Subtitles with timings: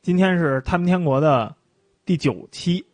[0.00, 1.54] 今天是太平天国的
[2.04, 2.84] 第九期。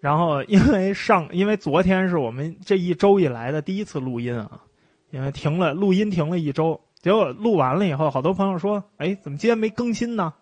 [0.00, 4.62] 然后，因为上， 因为昨天是我们这一周以来的第一次录音啊，
[5.10, 10.32] 因为停了录音停了一周，结果录完了以后，好多朋友说：“哎，怎么今天没更新呢？”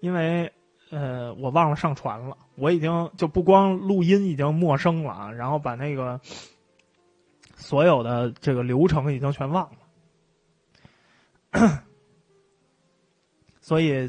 [0.00, 0.52] 因为
[0.90, 6.20] 呃，我忘了上传了，我已经就不光录音已经陌生了啊，然后把那个
[7.56, 9.70] 所有的这个流程已经全忘
[11.52, 11.82] 了，
[13.58, 14.06] 所以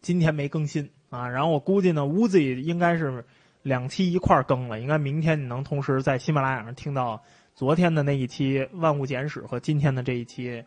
[0.00, 1.28] 今天没更新啊。
[1.28, 3.24] 然后我估计呢，屋子里应该是。
[3.62, 7.22] 两期一块更了，应该明天你能同时在喜马拉雅上听到
[7.54, 10.48] 昨天的那一期《万物简史》和今天的这一期《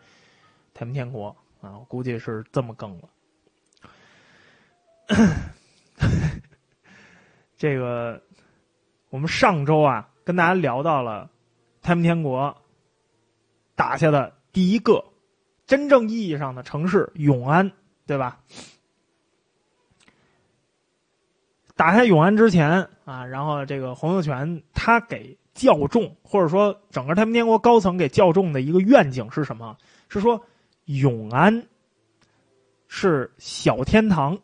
[0.74, 1.36] 太平天国》
[1.68, 3.10] 啊，我估计是这么更了。
[7.58, 8.22] 这个
[9.10, 11.32] 我们上周啊跟大家聊到了
[11.82, 12.56] 太平天国
[13.74, 15.04] 打下的第一个
[15.66, 17.72] 真正意义上的城市永安，
[18.06, 18.42] 对吧？
[21.82, 29.76] 打开永安之前啊，然后这个洪秀全他给教众，或者说整个太平天国高层给教众的一个愿景是什么？
[30.08, 30.40] 是说
[30.86, 31.66] 永安
[32.88, 34.38] 是小天堂，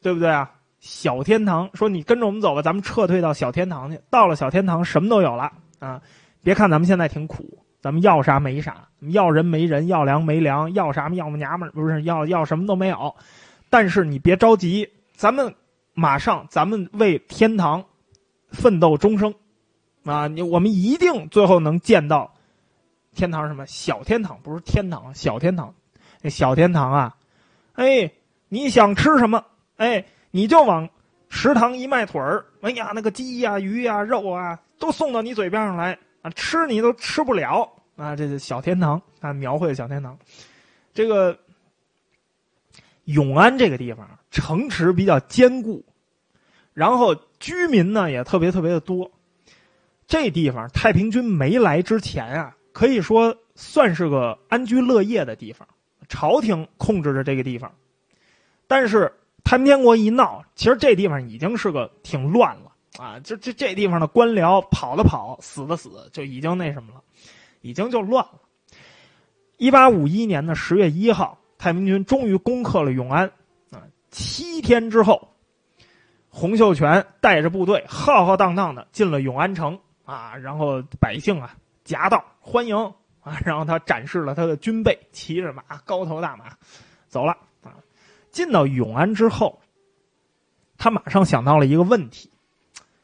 [0.00, 0.50] 对不对啊？
[0.80, 4.00] 小天堂，说你跟着我们走吧，咱们撤退到小天堂去。
[4.08, 6.00] 到了小天堂，什么都有了啊！
[6.42, 13.14] 别看咱们现在挺苦，咱们要啥没啥，要人没人，要粮没粮，要啥要么娘们，不是要要什么都没有。
[13.68, 15.54] 但是你别着急，咱们。
[15.98, 17.84] 马上，咱们为天堂
[18.50, 19.34] 奋斗终生
[20.04, 20.28] 啊！
[20.28, 22.32] 你我们一定最后能见到
[23.14, 25.74] 天堂什么小天堂，不是天堂，小天堂。
[26.30, 27.16] 小天堂啊，
[27.72, 28.12] 哎，
[28.48, 29.44] 你想吃什么？
[29.76, 30.88] 哎，你就往
[31.28, 36.30] 食堂一迈腿儿，哎呀，那个鸡呀、鱼呀、肉啊，都送到你嘴边上来啊！
[36.30, 38.14] 吃你都吃不了啊！
[38.14, 40.16] 这是小天堂啊，描绘的小天堂。
[40.94, 41.36] 这个
[43.04, 45.84] 永安这个地方，城池比较坚固。
[46.78, 49.10] 然后居民呢也特别特别的多，
[50.06, 55.66] 这地方太平军没来之前啊，可以说算是个安居乐业的地方，
[56.08, 57.68] 朝廷控制着这个地方。
[58.68, 59.12] 但是
[59.42, 63.18] 太平天国一闹，其实这地方已经是个挺乱了啊！
[63.24, 67.02] 就这这地方的官僚跑的跑，死的死，就已经那什么了，
[67.60, 68.38] 已经就乱了。
[69.56, 73.26] 一八五一年的十月一号，太平军终于攻克了永安
[73.72, 73.82] 啊！
[74.12, 75.28] 七天之后。
[76.38, 82.76] 洪秀全带着部队浩浩荡荡的进了永安城啊，然后百姓啊夹道欢迎
[83.20, 86.44] 啊，然后他展示了他的军备，骑着马，高头大马，
[87.08, 87.32] 走了
[87.64, 87.74] 啊。
[88.30, 89.58] 进到永安之后，
[90.76, 92.30] 他马上想到了一个问题：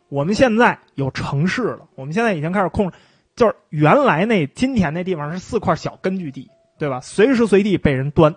[0.09, 2.97] 我们现在有城市了，我们现在已经开始控制，
[3.35, 7.01] 就是原来那金田那地方是四块小根据地，对吧？
[7.01, 8.33] 随时随地被人端。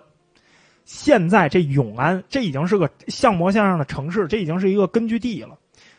[0.88, 5.50] 现在这永安，这已经是个像模像样的城市，这已经是一个根据地了。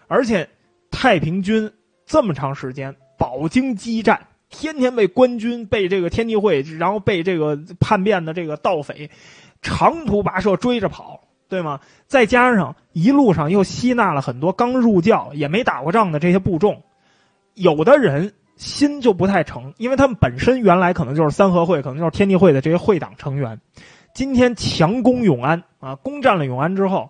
[0.07, 0.49] 而且
[0.89, 1.71] 太平军
[2.07, 9.07] 这么长时间饱经激战，天天被官军、被这个天地会，然后被这个叛变的这个盗匪
[9.61, 11.79] 长途跋涉追着跑，对吗？
[12.07, 16.81] 再加上一路上又吸纳了很多刚入教也没打过仗的这些部众，
[17.53, 23.61] 有的人心就不太诚，因为他们本身原来可能就是三合会，可能就是天地会的这些会党成员。
[24.13, 25.95] 今天强攻永安啊！
[25.95, 27.09] 攻占了永安之后，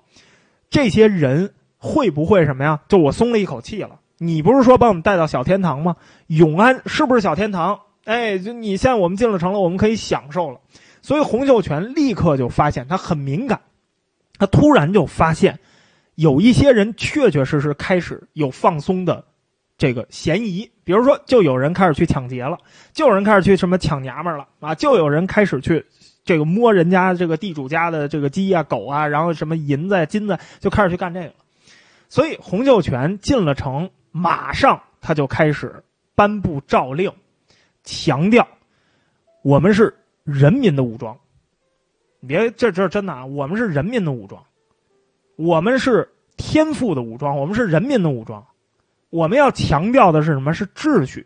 [0.70, 2.82] 这些人会不会什么呀？
[2.88, 4.00] 就我松了一口气了。
[4.18, 5.96] 你不是说把我们带到小天堂吗？
[6.28, 7.80] 永安是不是小天堂？
[8.04, 10.60] 哎，就你现在我们进了城了，我们可以享受了。
[11.02, 13.62] 所以洪秀全立刻就发现他很敏感，
[14.38, 15.58] 他突然就发现
[16.16, 19.24] 有一些人确确实实开始有放松的
[19.78, 20.70] 这个嫌疑。
[20.84, 22.58] 比如说，就有人开始去抢劫了，
[22.92, 25.86] 就有人开始去什么抢娘们了啊，就有人开始去。
[26.29, 31.34] 这个摸人家这个地主家的这个鸡啊狗啊，然后什么银子金子就开始去干这个了。
[32.07, 37.12] 所以洪秀全进了城，马上他就开始颁布诏令，
[37.84, 38.47] 强调
[39.41, 41.18] 我们是人民的武装。
[42.19, 44.44] 你别这这真的啊，我们是人民的武装，
[45.36, 46.07] 我们是
[46.38, 48.45] 天赋的武装，我们是人民的武装。
[49.09, 50.54] 我们要强调的是什么？
[50.54, 51.25] 是秩序。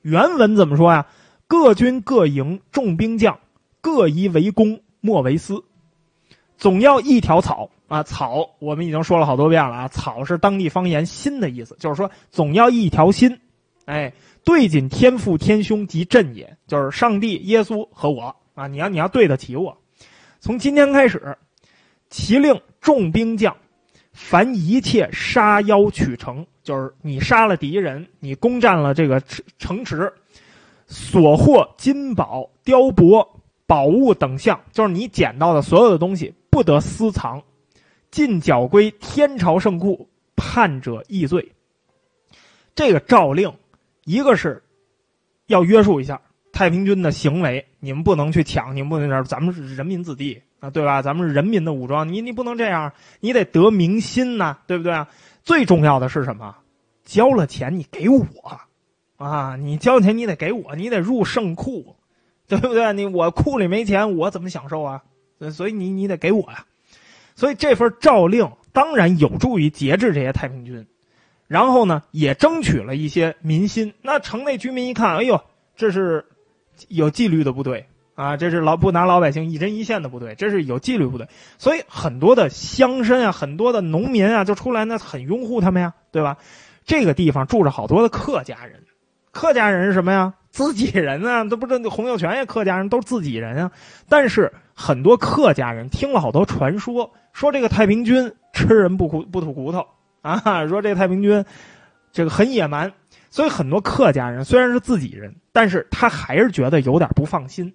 [0.00, 1.06] 原文怎么说呀？
[1.46, 3.38] 各军各营重兵将。
[3.88, 5.64] 各宜为公，莫为私。
[6.58, 8.02] 总要一条草啊！
[8.02, 9.88] 草我们已经说了好多遍了啊！
[9.88, 13.40] 草是当地方言“心”的意思，就是说总要一条心。
[13.86, 14.12] 哎，
[14.44, 18.66] 对紧天父天兄及朕也，就是上帝、耶稣和我啊！
[18.66, 19.74] 你要你要对得起我。
[20.38, 21.38] 从今天开始，
[22.10, 23.56] 其令众兵将，
[24.12, 29.22] 凡一切杀妖取城，就是你杀了敌人，你攻占了这个
[29.58, 30.12] 城池，
[30.86, 33.26] 所获金宝、雕帛。
[33.68, 37.40] 宝物等项，就是你捡到的所有的东西，不得私藏
[38.10, 41.52] 进剿归天朝圣库，叛者易罪。
[42.74, 43.52] 这个诏令，
[44.06, 44.62] 一个是
[45.48, 46.18] 要约束一下
[46.50, 51.02] 太平军的行为，你们不能去抢，你们不能这，咱们是人民子弟啊，对吧？
[51.02, 52.90] 咱们是人民的武装，你你不能这样，
[53.20, 55.06] 你得得民心呐，对不对啊？
[55.44, 56.56] 最重要的是什么？
[57.04, 58.22] 交了钱你给我，
[59.18, 61.94] 啊，你交钱你得给我，你得入圣库，
[62.58, 62.92] 对不对？
[62.94, 65.02] 你我库里没钱，我怎么享受啊？
[65.52, 66.64] 所以你你得给我呀。
[67.36, 70.86] 所以这份诏令当然有助于节制这些太平军。
[71.46, 73.94] 然后呢，也争取了一些民心。
[74.02, 75.40] 那城内居民一看，哎呦，
[75.76, 76.26] 这是
[76.88, 81.28] 有纪律的部队啊，这是老不拿老百姓一针一线的部队，这是有纪律部队。
[81.56, 86.36] 所以很多的乡绅啊，很多的农民啊，就出来那很拥护他们呀，对吧？
[86.84, 88.82] 这个地方住着好多的客家人，
[89.30, 90.34] 客家人是什么呀？
[90.50, 93.70] 自己人啊，都不知道洪秀全也客家人，都是自己人啊。
[94.08, 99.86] 但是很多客家人听了好多传说，说这个太平军吃人不苦不吐骨头。
[100.20, 101.44] 啊，说这太平军，
[102.10, 102.92] 这个很野蛮，
[103.30, 107.72] 所以很多客家人虽然是自己人，但是他还是觉得有点不放心。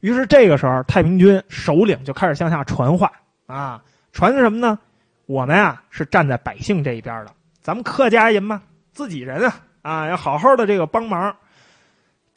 [0.00, 3.10] 于是这个时候，太平军首领就开始向下传话
[3.46, 4.78] 啊，传的什么呢？
[5.26, 8.62] 我们啊是站在百姓这一边的，咱们客家人嘛，
[8.92, 11.34] 自己人啊啊，要好好的这个帮忙。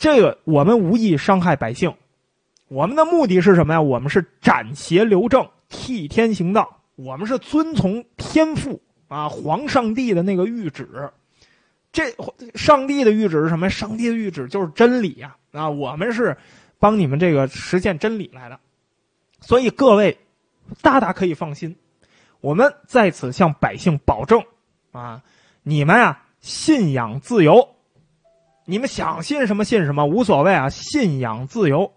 [0.03, 1.95] 这个我们无意伤害百姓，
[2.67, 3.79] 我们的目的是什么呀？
[3.79, 8.81] 我们是斩邪留正，替天行道，我们是遵从天父。
[9.07, 11.09] 啊，皇上帝的那个谕旨，
[11.93, 12.13] 这
[12.53, 13.69] 上帝的谕旨是什么？
[13.69, 15.37] 上帝的谕旨就是真理呀！
[15.53, 16.35] 啊，我们是
[16.79, 18.59] 帮你们这个实现真理来的，
[19.39, 20.17] 所以各位
[20.81, 21.73] 大大可以放心，
[22.41, 24.43] 我们在此向百姓保证
[24.91, 25.23] 啊，
[25.61, 27.65] 你们啊信仰自由，
[28.65, 31.91] 你们想信什么信什么无所谓啊，信仰自由。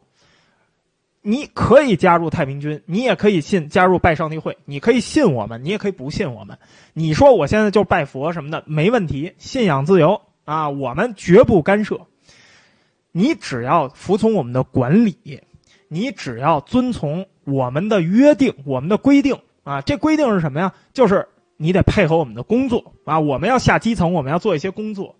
[1.23, 6.57] 你可以加入太平军，你也可以信加入拜上帝会，你可以信我们，你也可以不信我们。
[6.93, 12.01] 你说我现在就拜佛什么的没问题，信仰自由啊，我们绝不干涉。
[13.11, 15.43] 你只要服从我们的管理，
[15.89, 19.81] 你只要遵从我们的约定、我们的规定啊。
[19.81, 20.73] 这规定是什么呀？
[20.93, 21.27] 就是
[21.57, 25.17] 你得配合我们的工作啊，我们要下基层，我们要做一些工作。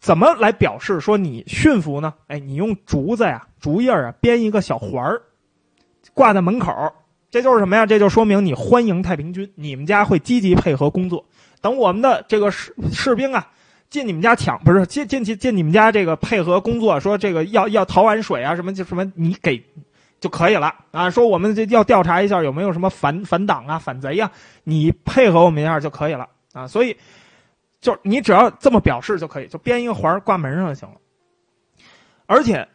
[0.00, 2.14] 怎么来表示说你驯服呢？
[2.26, 5.20] 哎，你用竹子呀、竹叶啊编一个小环儿，
[6.14, 6.72] 挂在门口，
[7.30, 7.84] 这就是什么呀？
[7.84, 11.22] 这就说明你欢迎太平军，你们家会积极配合工作。
[11.60, 13.46] 等我们的这个士士兵啊
[13.90, 19.62] 进你们家抢，不是进进去进你们家这个配合工作，说这个要要讨碗水啊什么就什么你给
[20.18, 21.10] 就可以了啊。
[21.10, 24.32] 说我们这要调查一下有没有什么反反党啊、反贼啊，
[24.64, 26.66] 你配合我们一下就可以了啊。
[26.66, 26.96] 所以。
[27.80, 30.96] 就是你只要这么表示就可以，就编一个环挂门上就行了。
[32.26, 32.68] 而且，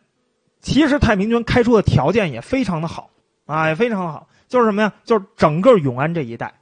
[0.62, 3.10] 其实太平军开出的条件也非常的好
[3.46, 4.28] 啊，也非常的好。
[4.48, 4.92] 就是什么呀？
[5.04, 6.54] 就是整个永安这一带，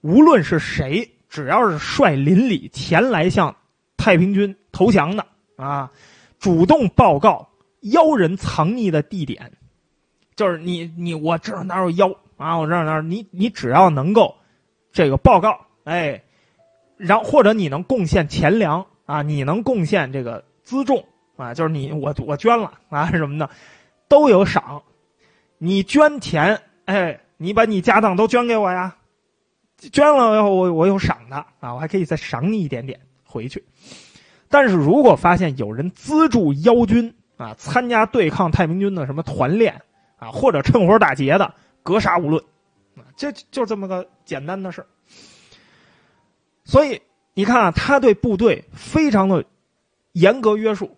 [0.00, 3.54] 无论是谁，只要是率邻里前来向
[3.96, 5.24] 太平军投降的
[5.56, 5.90] 啊，
[6.38, 7.48] 主动报告
[7.80, 9.52] 妖人藏匿的地点，
[10.34, 14.34] 就是你你我知道哪有妖啊，我知道哪儿，你你只要能够
[14.92, 16.20] 这个报告，哎。
[16.96, 21.04] 然后或者你能贡献钱粮啊，你能贡献这个辎重
[21.36, 23.48] 啊，就是你我我捐了啊什么的，
[24.08, 24.82] 都有赏。
[25.58, 28.96] 你捐钱，哎，你把你家当都捐给我呀，
[29.92, 33.64] 捐了我我有赏的啊，我还可以再赏你一点点回去。
[34.48, 39.82] 但是如果发现有人资助妖军啊，参加对抗太平军的什么团练
[40.18, 42.42] 啊，或者趁火打劫的，格杀勿论
[42.96, 44.86] 啊，这就这么个简单的事儿。
[46.66, 47.00] 所以
[47.32, 49.44] 你看啊，他对部队非常的
[50.12, 50.96] 严格约束，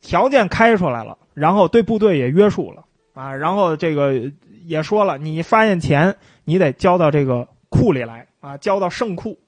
[0.00, 4.32] 条件开出来了，然后对部队也约束了啊，然后这个
[4.64, 9.38] 也说了，你发现钱你得交到这个库里来啊，交到圣库。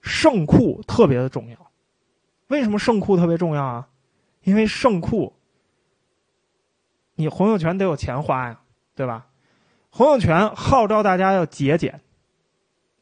[0.00, 1.70] 圣库特别的重要，
[2.48, 3.88] 为什么圣库特别重要啊？
[4.42, 5.32] 因为圣库，
[7.14, 8.58] 你洪秀全得有钱花呀，
[8.96, 9.28] 对吧？
[9.90, 12.00] 洪秀全号召大家要节俭。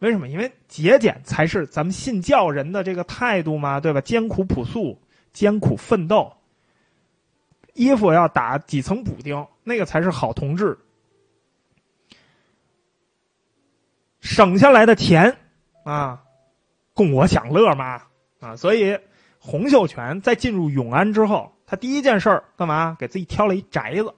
[0.00, 0.28] 为什么？
[0.28, 4.00] 因为节俭才是咱们信教人的这个态度嘛，对吧？
[4.00, 4.98] 艰苦朴素，
[5.32, 6.32] 艰苦奋斗，
[7.74, 10.78] 衣服要打几层补丁，那个才是好同志。
[14.20, 15.36] 省下来的钱
[15.84, 16.22] 啊，
[16.94, 18.02] 供我享乐嘛
[18.40, 18.56] 啊！
[18.56, 18.98] 所以
[19.38, 22.96] 洪秀全在进入永安之后，他第一件事儿干嘛？
[22.98, 24.14] 给自己挑了一宅子。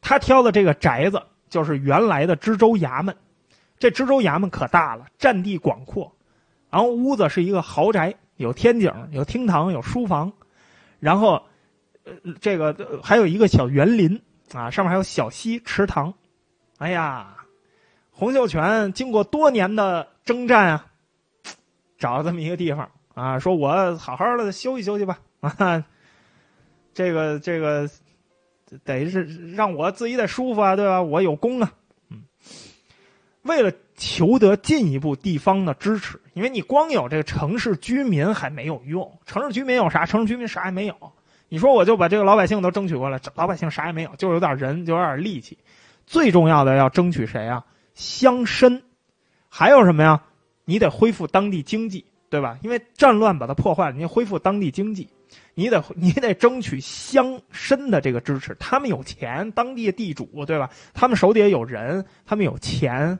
[0.00, 3.16] 他挑的这个宅子就是原来的知州衙门。
[3.82, 6.14] 这知州衙门可大了，占地广阔，
[6.70, 10.32] 然后屋子是一个豪宅，有天井，有厅堂，有书房，
[11.00, 11.42] 然后，
[12.04, 14.22] 呃，这个还有一个小园林
[14.52, 16.14] 啊，上面还有小溪池塘，
[16.78, 17.34] 哎呀，
[18.12, 20.86] 洪秀全经过多年的征战啊，
[21.98, 25.84] 找了这么一个地方啊，说我好好的休息休息吧啊，
[26.94, 27.90] 这个这个
[28.84, 29.24] 得是
[29.56, 31.02] 让我自己得舒服啊，对吧？
[31.02, 31.72] 我有功啊，
[33.42, 40.06] 为了求得进一步地方的支持，因为你光有这个城市居民还没有用，城市居民有啥？
[40.06, 40.94] 城市居民啥也没有。
[41.48, 45.58] 你说我就把这个老百姓都争取过来，老百姓啥也没有，就有点人，就有点力气。
[46.06, 47.64] 最重要的要争取谁啊？
[47.94, 48.80] 乡绅，
[49.48, 50.22] 还有什么呀？
[50.64, 52.56] 你得恢复当地经济，对吧？
[52.62, 55.08] 因为战乱把它破坏了，你恢复当地经济，
[55.54, 58.54] 你得你得争取乡绅的这个支持。
[58.58, 60.70] 他们有钱，当地的地主，对吧？
[60.94, 63.18] 他们手底下有人，他们有钱，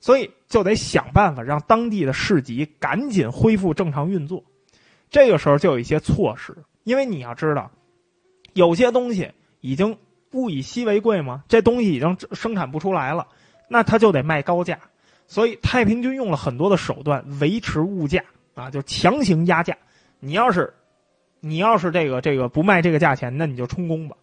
[0.00, 4.42] 所以就得想办法让当地的市集赶紧恢复正常运作。
[5.10, 6.56] 这个时候就有一些措施。
[6.84, 7.70] 因为你要知道，
[8.54, 9.98] 有些东西已经
[10.32, 13.26] 物以稀为贵嘛，这东西已经生产不出来了，
[13.68, 14.78] 那他就得卖高价。
[15.26, 18.24] 所以太平军用了很多的手段维持物价
[18.54, 19.76] 啊，就强行压价。
[20.18, 20.72] 你要是，
[21.40, 24.16] 你要是这个这个不卖这个价钱，那你就充公吧。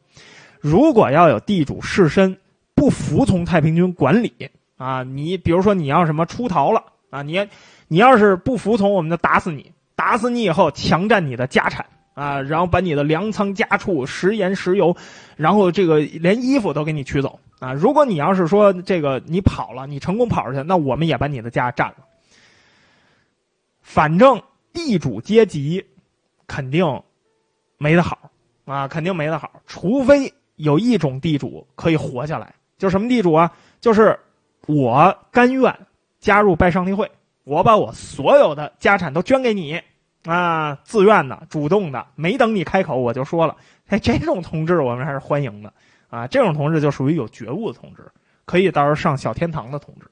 [0.60, 2.36] 如果要有地主士绅
[2.74, 4.34] 不服从太平军管理
[4.78, 7.48] 啊，你比如说你要什么出逃了啊，你
[7.88, 11.86] 你要是不服从，我们就打死你，打死你以后强占你的家产。
[12.16, 14.96] 啊，然后把你的粮仓家畜、食盐石油，
[15.36, 17.74] 然后这个连衣服都给你取走啊！
[17.74, 21.98] 如果你要是说这个你跑了，你成功跑出去，那我们也把你的家占了。
[23.82, 24.42] 反正
[24.72, 25.86] 地主阶级
[26.48, 26.86] 肯定
[27.78, 28.18] 没得好
[28.64, 29.52] 啊，肯定没得好。
[29.66, 33.52] 除非有一种地主可以活下来，就什么地主啊？
[33.82, 34.18] 就是
[34.66, 35.78] 我甘愿
[36.20, 37.12] 加入拜上帝会，
[37.44, 39.82] 我把我所有的家产都捐给你。
[40.24, 43.56] 啊，自愿的、主动的，没等你开口我就说了，
[43.86, 45.72] 哎，这种同志我们还是欢迎的，
[46.10, 48.02] 啊，这种同志就属于有觉悟的同志，
[48.44, 50.10] 可以到时候上小天堂的同志，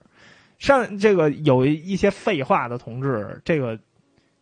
[0.59, 3.79] 上这个有一些废话的同志，这个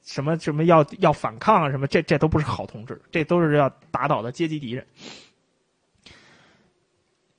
[0.03, 4.85] 什么什么要要反抗啊，什么这这都不是好同志，这都是要打倒的阶级敌人。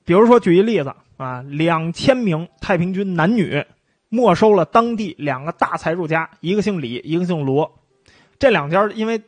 [0.04, 3.64] 比如说举一例子啊，两千名太平军男女
[4.08, 7.78] 没收了当地两个大财主家，一个姓李，一个姓罗。
[8.38, 9.22] 这两家因为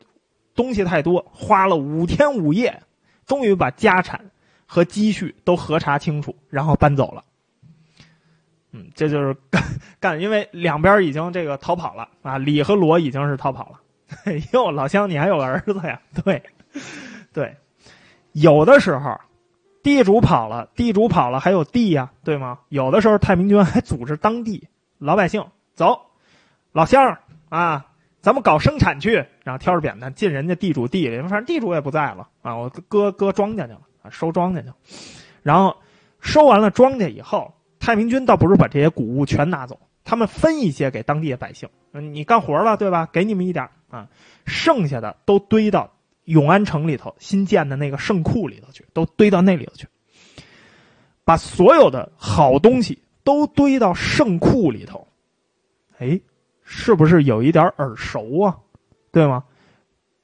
[0.55, 2.83] 东西太多，花了五天五夜，
[3.27, 4.31] 终于把家产
[4.67, 7.25] 和积蓄都核查清楚，然后搬走了。
[8.73, 9.63] 嗯，这就是干
[10.01, 13.81] 干，因为两边已经这个逃跑了啊，李和罗已经是逃跑了。
[14.53, 16.01] 哟，老乡，你还有个儿子呀？
[16.25, 16.43] 对，
[17.33, 17.57] 对，
[18.33, 19.17] 有的时候
[19.85, 22.59] 地主跑了，地主跑了还有地呀，对吗？
[22.71, 24.67] 有的时候太平军还组织当地
[24.99, 26.01] 老百姓走，
[26.73, 27.19] 老乡
[27.51, 27.87] 啊。
[28.21, 34.71] 咱们搞生产去，然后挑着扁担进人家地主地里，反正地主也不在了啊，我割割庄稼去了啊，收庄稼去。
[35.43, 35.77] 然后
[36.21, 41.69] 收完了庄稼以后，太平军倒不是把这些谷物全拿走，他们分一些给当地的百姓。
[41.93, 43.07] 你干活了对吧？
[43.13, 44.09] 给你们一点啊，
[44.47, 45.91] 剩下的都堆到
[46.25, 49.87] 永安城里头新建的那个圣库里头去，都堆到那里头去。
[51.25, 55.07] 把所有的好东西都堆到圣库里头，
[55.99, 56.21] 哎。
[56.67, 58.57] 是不是有一点耳熟啊？
[59.13, 59.45] 对吗？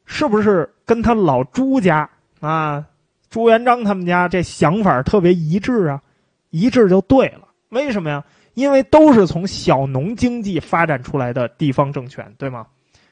[0.06, 2.08] 是不是跟他老朱家
[2.40, 2.82] 啊，
[3.28, 6.02] 朱元璋他们家这想法特别一致啊？
[6.48, 7.46] 一致就对了。
[7.68, 8.24] 为什么呀？
[8.54, 12.66] 因为都是从小农经济发展出来的地方政权，对吗？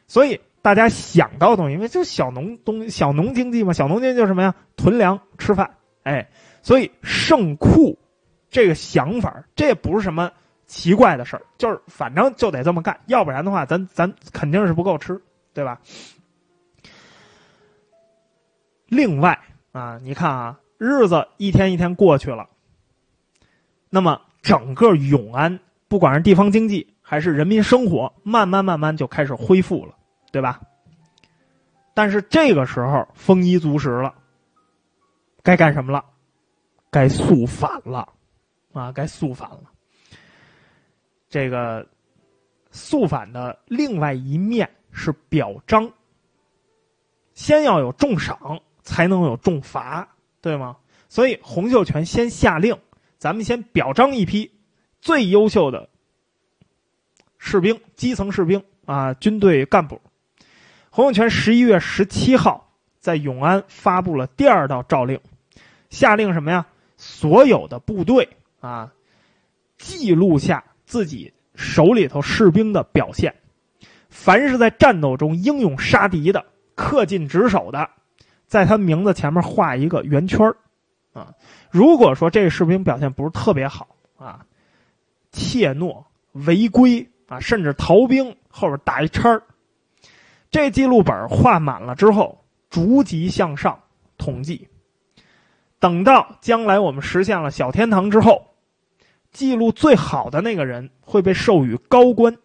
[0.06, 4.54] 所以大家想到的东西，因为就小农东小农经济嘛，小农经济就是什么呀？
[4.76, 5.70] 囤粮吃饭。
[6.02, 6.28] 哎，
[6.62, 7.98] 所以盛库
[8.50, 10.30] 这个想法，这也不是什么。
[10.66, 15.18] 奇怪的事儿，就是反正就得这么干，要不然的话，咱咱肯定是不够吃，
[15.54, 15.80] 对吧？
[18.86, 19.40] 另外
[19.72, 22.46] 啊，你看啊，日子一天一天过去了，
[23.88, 29.94] 那么整个永安，不管是地方经济还是人民生活，慢慢慢慢就开始恢复了，
[30.30, 30.60] 对吧？
[31.94, 34.14] 但是这个时候丰衣足食了，
[35.42, 36.04] 该干什么了？
[36.90, 38.08] 该肃反了，
[38.72, 39.64] 啊，该肃反了。
[41.28, 41.86] 这个
[42.70, 45.92] 肃反的另外一面是表彰，
[47.34, 50.08] 先要有重赏，才能有重罚，
[50.40, 50.76] 对吗？
[51.08, 52.78] 所以洪秀全先下令，
[53.18, 54.50] 咱们先表彰一批
[55.00, 55.88] 最优秀的
[57.38, 60.00] 士兵、基层士兵啊，军队干部。
[60.98, 65.20] 洪秀全十一月十七号在永安发布了第二道诏令，
[65.90, 66.66] 下令什么呀？
[66.96, 68.28] 所有的部队
[68.58, 68.92] 啊，
[69.76, 70.64] 记录下。
[70.86, 73.36] 自己手里头士兵的表现，
[74.08, 77.90] 凡是在战斗中英勇杀敌的、恪尽职守的，
[78.48, 80.52] 在他名字前面画一个圆圈
[81.12, 81.32] 啊。
[81.70, 83.86] 如果说这个士兵表现不是特别好
[84.16, 84.44] 啊，
[85.30, 89.40] 怯懦、违规啊，甚至逃兵，后边打一叉。
[90.50, 93.78] 这记录本画满了之后，逐级向上
[94.16, 94.68] 统计。
[95.78, 98.46] 等到将来我们实现了小天堂之后，
[99.30, 102.36] 记录最好的那个人会被授予高官。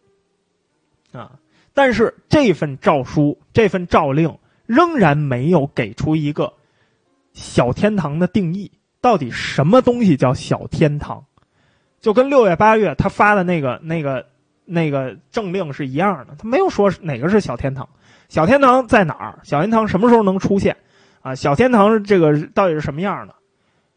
[1.11, 1.39] 啊，
[1.73, 6.53] 但是这份诏书、这份诏令仍然没有给出一个
[7.33, 8.71] 小天堂的定义。
[9.01, 11.25] 到底什么东西叫小天堂？
[11.99, 14.27] 就跟六月、八月他发的那个、那个、
[14.65, 17.87] 那个政令是一样的，他没有说哪个是小天堂。
[18.29, 19.39] 小天堂在哪儿？
[19.43, 20.75] 小天堂什么时候能出现？
[21.21, 23.35] 啊，小天堂这个到底是什么样的？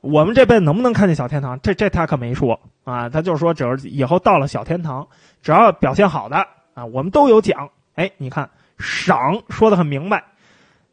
[0.01, 1.59] 我们这辈子能不能看见小天堂？
[1.61, 5.07] 这这他可没说啊，他就说，只要以后到了小天堂，
[5.43, 6.37] 只要表现好的
[6.75, 7.71] 啊，我们都有奖。
[7.95, 10.25] 哎，你看赏说的很明白，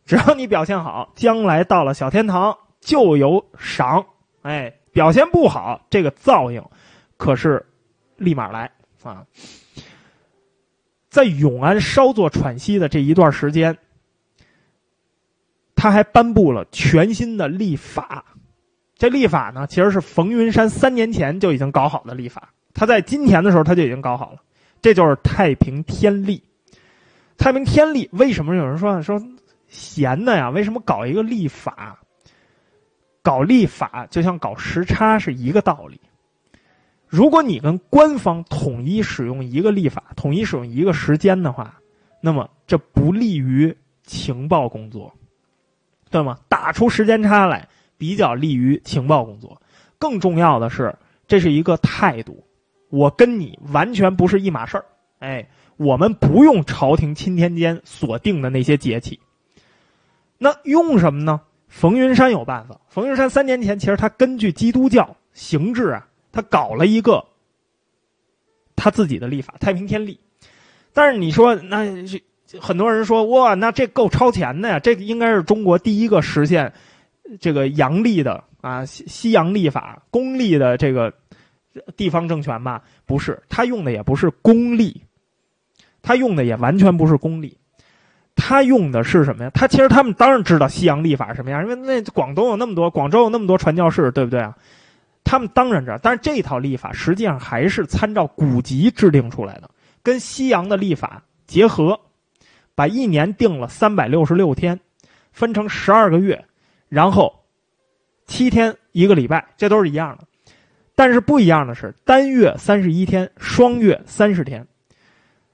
[0.06, 2.58] 只要你表现好，将来到了小天堂。
[2.80, 4.06] 就有赏，
[4.42, 6.62] 哎，表现不好，这个噪应
[7.16, 7.66] 可是
[8.18, 8.70] 立马来
[9.04, 9.24] 啊！
[11.14, 13.78] 在永安稍作喘息的这一段时间，
[15.76, 18.26] 他还颁布了全新的历法。
[18.98, 22.50] 这历法呢，其实是冯云山三年前就已经搞好的历法。
[22.74, 24.40] 他在今年的时候他就已经搞好了，
[24.82, 26.42] 这就是太平天历。
[27.38, 29.22] 太平天历为什么有人说说
[29.68, 30.50] 闲的呀？
[30.50, 32.00] 为什么搞一个历法？
[33.22, 36.02] 搞历法就像搞时差是一个道理。
[37.14, 41.80] 如果你跟官方统一使用一个历法，统一使用一个时间的话，
[42.20, 45.14] 那么这不利于情报工作，
[46.10, 46.40] 对吗？
[46.50, 49.62] 打出时间差来比较利于情报工作。
[50.00, 50.96] 更重要的是，
[51.28, 52.44] 这是一个态度，
[52.90, 54.86] 我跟你完全不是一码事儿。
[55.20, 59.20] 哎，我们不用朝廷钦天监所定的那些节气，
[60.40, 61.42] 那用什么呢？
[61.68, 62.82] 冯云山有办法。
[62.88, 67.24] 冯云山三年前，其实他根据基督教形制啊，他搞了一个
[68.76, 70.20] 他自己的历法——太平天历。
[70.92, 71.86] 但是你说，那
[72.60, 74.80] 很多人说，哇，那这够超前的呀！
[74.80, 76.72] 这应该是中国第一个实现
[77.40, 81.12] 这个阳历的啊，西西洋历法、公历的这个
[81.98, 82.84] 地方政权吧？
[83.08, 85.02] 不是，他用的也不是公历，
[86.04, 87.58] 他用的也完全不是公历。
[88.36, 89.50] 他用的是什么呀？
[89.52, 94.56] 他其实他们当然知道西洋历法什么样，因为那广东有那么多，广州有那么多传教士，对不对啊？
[95.24, 99.70] 他们当然知道，但是这套历法实际上还是参照古籍制定出来的，
[100.02, 102.00] 跟西洋的历法结合，
[102.76, 104.80] 把一年定了三百六十六天，
[105.32, 106.44] 分成十二个月，
[106.90, 107.34] 然后
[108.26, 110.26] 七天一个礼拜，这都是一样的。
[110.96, 114.66] 但是不一样的是，单月三十一天，双月三十天。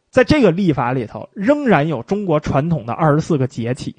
[0.10, 3.96] 在这个历法里头，仍然有中国传统的二十四个节气，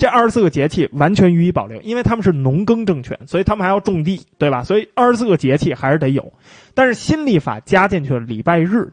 [0.00, 4.64] 这二十四个节气完全予以保留，因为他们是农耕政权，所以他们还要种地，对吧？
[4.64, 6.32] 所以二十四个节气还是得有。
[6.72, 8.90] 但是新历法加进去了礼拜日，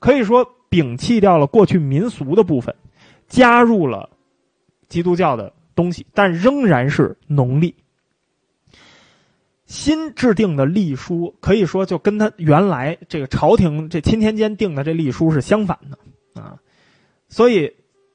[0.00, 2.74] 可以说摒弃掉了过去民俗的部分，
[3.28, 4.10] 加入了
[4.88, 7.76] 基督教的东西，但仍然是农历。
[9.66, 16.58] 新制定的历书可以说就跟他原来这个朝廷这钦天监定的这历书是相反的啊，
[17.28, 17.72] 所以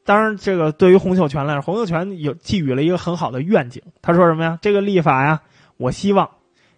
[0.08, 3.84] 当然这个对于洪秀全来说，洪秀全有寄予了一个很好的愿景。
[4.02, 4.58] 他说什么呀？
[4.62, 5.41] 这个历法呀，
[5.76, 6.30] 我希望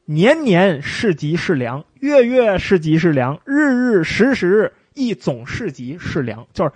[0.05, 6.71] 年年是吉是良，月月是吉是良，日日时时一总是吉是良，就是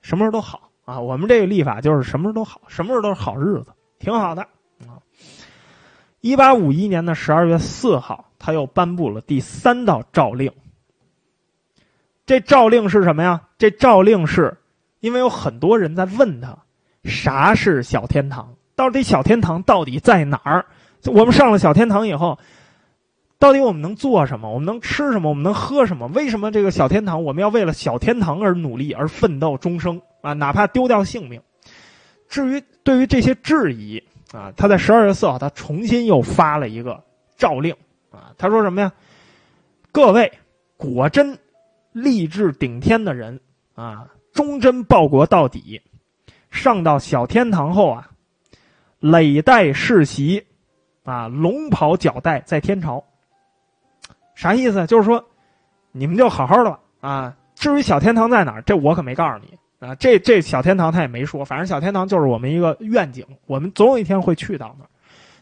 [0.00, 1.00] 什么时候都好啊。
[1.00, 4.42] 我们这个历法就是什么时候都好，什么时候都是好日子，挺好的
[4.86, 5.02] 啊。
[6.20, 10.52] 一八五一年的十二月四号，他又颁布了第三道诏令。
[12.26, 13.40] 这诏令是什么呀？
[13.58, 14.56] 这诏令是，
[15.04, 16.56] 因为有很多人在问他，
[17.04, 18.54] 啥是小天堂？
[18.74, 20.64] 到底小天堂到底在哪儿？
[21.04, 22.38] 我们上了小天堂以后，
[23.38, 24.50] 到底我们能做什么？
[24.50, 25.28] 我们能吃什么？
[25.28, 26.06] 我们能喝什么？
[26.14, 30.32] 为什么这个小天堂，我们要为了小天堂而努力而奋斗终生啊？
[30.32, 31.38] 哪怕丢掉性命？
[32.26, 34.02] 至于对于这些质疑。
[34.32, 37.04] 啊，他在十二月四号，他重新又发了一个
[37.36, 37.76] 诏令，
[38.10, 38.90] 啊，他说什么呀？
[39.92, 40.32] 各位
[40.78, 41.38] 果真
[41.92, 43.38] 立志顶天的人
[43.74, 45.80] 啊，忠贞报国到底，
[46.50, 48.10] 上到小天堂后啊，
[49.00, 50.44] 累代世袭，
[51.04, 53.02] 啊，龙袍脚带在天朝。
[54.34, 54.86] 啥意思？
[54.86, 55.24] 就是说，
[55.92, 59.56] 你们就好好的吧，啊，至于小天堂在哪儿，这我可没告诉你。
[59.86, 64.88] 啊，这这小天堂他也没说，反正小天堂就是我们一个愿景，我们总有一天会去到那儿。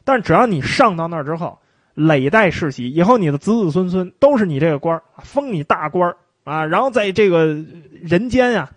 [0.05, 1.59] 但只要你上到那儿之后，
[1.95, 7.47] 累代世袭，以后你的子子孙孙都是你这个官儿，封你大官儿啊，然后在这个
[8.03, 8.69] 人间呀，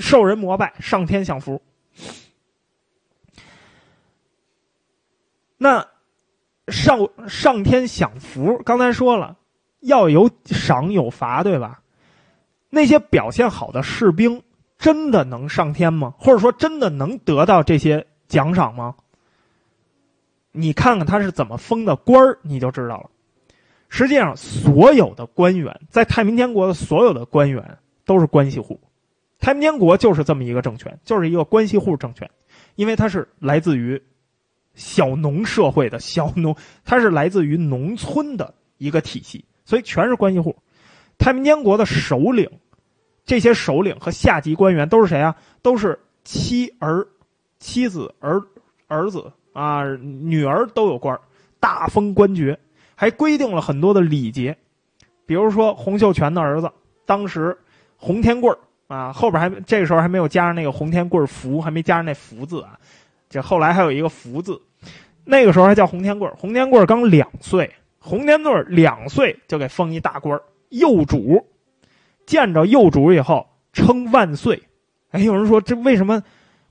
[0.00, 1.60] 受人膜拜，上天享福。
[5.56, 5.86] 那
[6.68, 9.36] 上上天享福，刚才说了，
[9.80, 11.82] 要有赏有罚，对吧？
[12.70, 14.42] 那些表现好的士兵
[14.78, 16.14] 真的能上天吗？
[16.18, 18.96] 或者说真的能得到这些奖赏吗？
[20.52, 23.10] 你看看他是怎么封的官儿，你就知道了。
[23.88, 28.80] 实际上，所有的官员在太平天国的所有的官员都是关系户。
[29.44, 32.30] 太平天国就是这么一个政权，就是一个关系户政权，
[32.76, 34.02] 因为它是来自于
[34.74, 40.56] 小农社会的小农，它是来自于农村的一个体系，所以全是关系户。
[41.18, 42.50] 太平天国的首领，
[43.26, 45.36] 这些首领和下级官员都是谁啊？
[45.60, 47.06] 都是妻儿、
[47.58, 48.42] 妻子、儿
[48.86, 51.20] 儿子啊、女儿都有官
[51.60, 52.58] 大封官爵。
[52.94, 54.56] 还规定了很多的礼节，
[55.26, 56.70] 比如说洪秀全的儿子，
[57.04, 57.54] 当时
[57.98, 58.50] 洪天贵
[58.86, 62.78] 啊，后边还这个时候还没有加上那个洪天贵福，还没加上那福字啊，
[63.28, 64.60] 这后来还有一个福字，
[65.24, 71.46] 那个时候还叫洪天贵洪天贵刚两岁，洪天贵两岁就给封一大官幼主，
[72.26, 74.62] 见着幼主以后称万岁，
[75.10, 76.22] 哎，有人说这为什么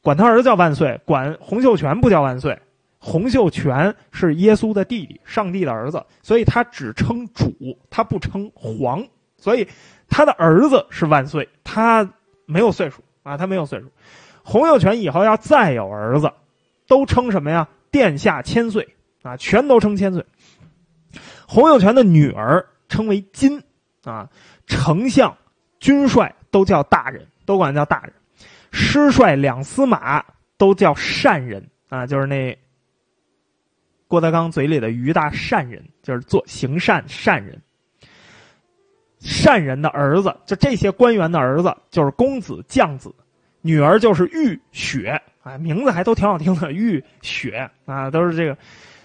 [0.02, 2.58] 管他儿子叫万岁，管洪秀全不叫万岁？
[3.00, 7.52] 洪秀全是耶稣的弟弟，上帝的儿子，所以他只称主，
[7.90, 9.68] 他不称皇，所以
[10.10, 12.08] 他的儿子是万岁，他
[12.46, 13.92] 没有岁数啊，他没有岁数。
[14.44, 16.32] 洪秀全以后要再有儿子，
[16.88, 17.68] 都称什么呀？
[17.92, 20.26] 殿下千岁啊，全都称千岁。
[21.48, 23.64] 洪秀全的女儿称为金
[24.04, 24.30] 啊，
[24.68, 25.38] 丞相、
[25.80, 28.14] 军帅都叫大人，都管叫大人，
[28.72, 30.24] 师帅两司马
[30.58, 32.58] 都叫善人啊，就是那。
[34.08, 37.60] 郭德纲嘴里的于大善人，就是做行善善人。
[39.24, 43.12] 善人的儿子，就这些官员的儿子，就是公子将子，
[43.62, 45.20] 女儿就是玉雪。
[45.42, 48.58] 啊，名字还都挺好听的，玉雪啊，都是这个。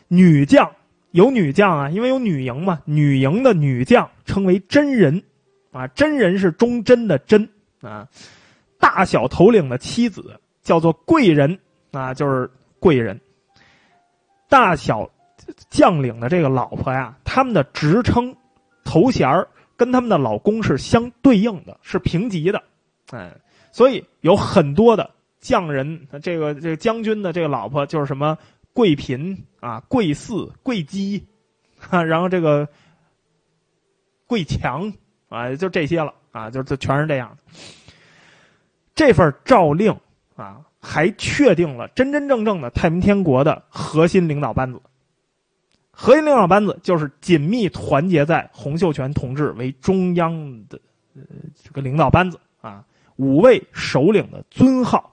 [0.08, 0.70] 女将，
[1.12, 5.22] 有女将啊，因为有女营嘛，女营的女将称为真人。
[5.70, 7.46] 啊，真人是忠贞的贞
[7.82, 8.08] 啊，
[8.78, 11.58] 大小头领的妻子叫做贵人
[11.92, 12.50] 啊，就是
[12.80, 13.20] 贵人。
[14.48, 15.08] 大小
[15.68, 18.34] 将领的这个老婆呀，他们的职称、
[18.82, 19.46] 头衔儿
[19.78, 22.62] 跟他们的老公是相对应的，是平级的，
[23.12, 23.34] 哎，
[23.72, 25.10] 所以有很多的
[25.40, 28.36] 匠人，这个这个将军的这个老婆就是什么
[28.74, 31.26] 贵嫔啊、贵嗣、贵姬，
[31.88, 32.68] 啊， 然后这个
[34.26, 34.92] 贵强
[35.30, 37.62] 啊，就这些了啊，就就全是这样的。
[38.94, 39.96] 这份诏令
[40.36, 40.60] 啊。
[40.80, 44.80] 还确定了真真正正的太平天国的核心领导班子。
[46.00, 50.32] 核心领导班子就是紧密团结在洪秀全同志为中央
[50.68, 50.78] 的
[51.16, 51.22] 呃
[51.60, 52.84] 这个领导班子啊，
[53.16, 55.12] 五位首领的尊号。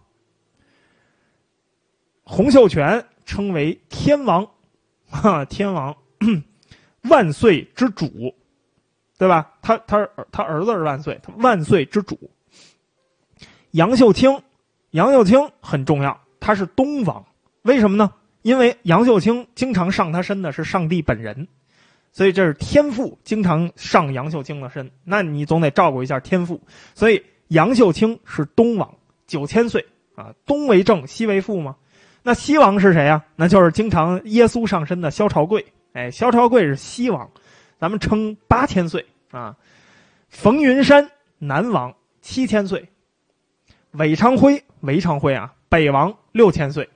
[2.24, 4.48] 洪秀全称为天王，
[5.10, 5.98] 哈，天王，
[7.10, 8.36] 万岁之主，
[9.18, 9.54] 对吧？
[9.64, 12.30] 他他他儿子是万岁，他万岁之主。
[13.72, 14.40] 杨秀清。
[14.92, 17.26] 杨秀清很重要，他是东王，
[17.64, 18.14] 为什么呢？
[18.46, 21.48] 因为杨秀清经常上他身的是上帝本人，
[22.12, 26.62] 所以这是天父经常上杨秀清的身，那你总得照顾一下天父，
[26.94, 28.94] 所以杨秀清是东王，
[29.26, 31.76] 九千岁啊，东为正，西为父吗？
[32.22, 33.26] 那西王是谁呀？
[33.36, 37.28] 那就是经常耶稣上身的萧朝贵，哎，萧朝贵是西王，
[37.80, 39.58] 咱们称八千岁啊，
[40.30, 42.88] 冯云山南王七千岁。
[43.94, 46.88] 韦昌辉，韦昌辉啊，北王六千岁。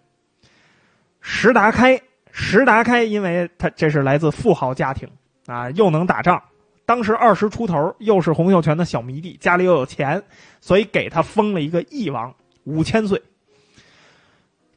[1.31, 5.07] 石达开，石达开，因为他这是来自富豪家庭
[5.45, 6.41] 啊，又能打仗，
[6.87, 10.21] 当时二十出头，又是洪秀全的小迷弟，家里又有钱，
[10.59, 13.21] 所以给他封了一个义王，五千岁。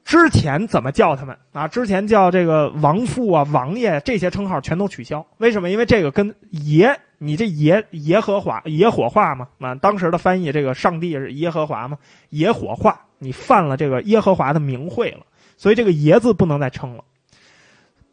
[0.05, 1.67] 之前怎么叫他们啊？
[1.67, 5.71] 之前叫这个王父啊、王爷这些称号全都取消，为什么？
[5.71, 6.95] 因为这个跟爷。
[7.17, 9.47] 你这爷耶和华爷火化嘛？
[9.61, 11.97] 啊，当时的翻译这个上帝是耶和华嘛？
[12.31, 15.21] 爷火化，你犯了这个耶和华的名讳了，
[15.63, 17.05] 所以这个爷字不能再称了。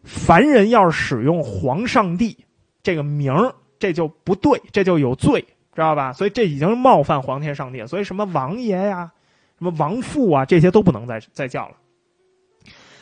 [0.03, 2.37] 凡人要是使用皇上帝
[2.83, 3.33] 这个名
[3.79, 5.41] 这就不对，这就有罪，
[5.73, 6.13] 知道吧？
[6.13, 9.11] 所以这已经冒犯皇天上帝，所以什么王爷呀、
[9.57, 11.75] 什么王父啊，这些都不能再再叫了。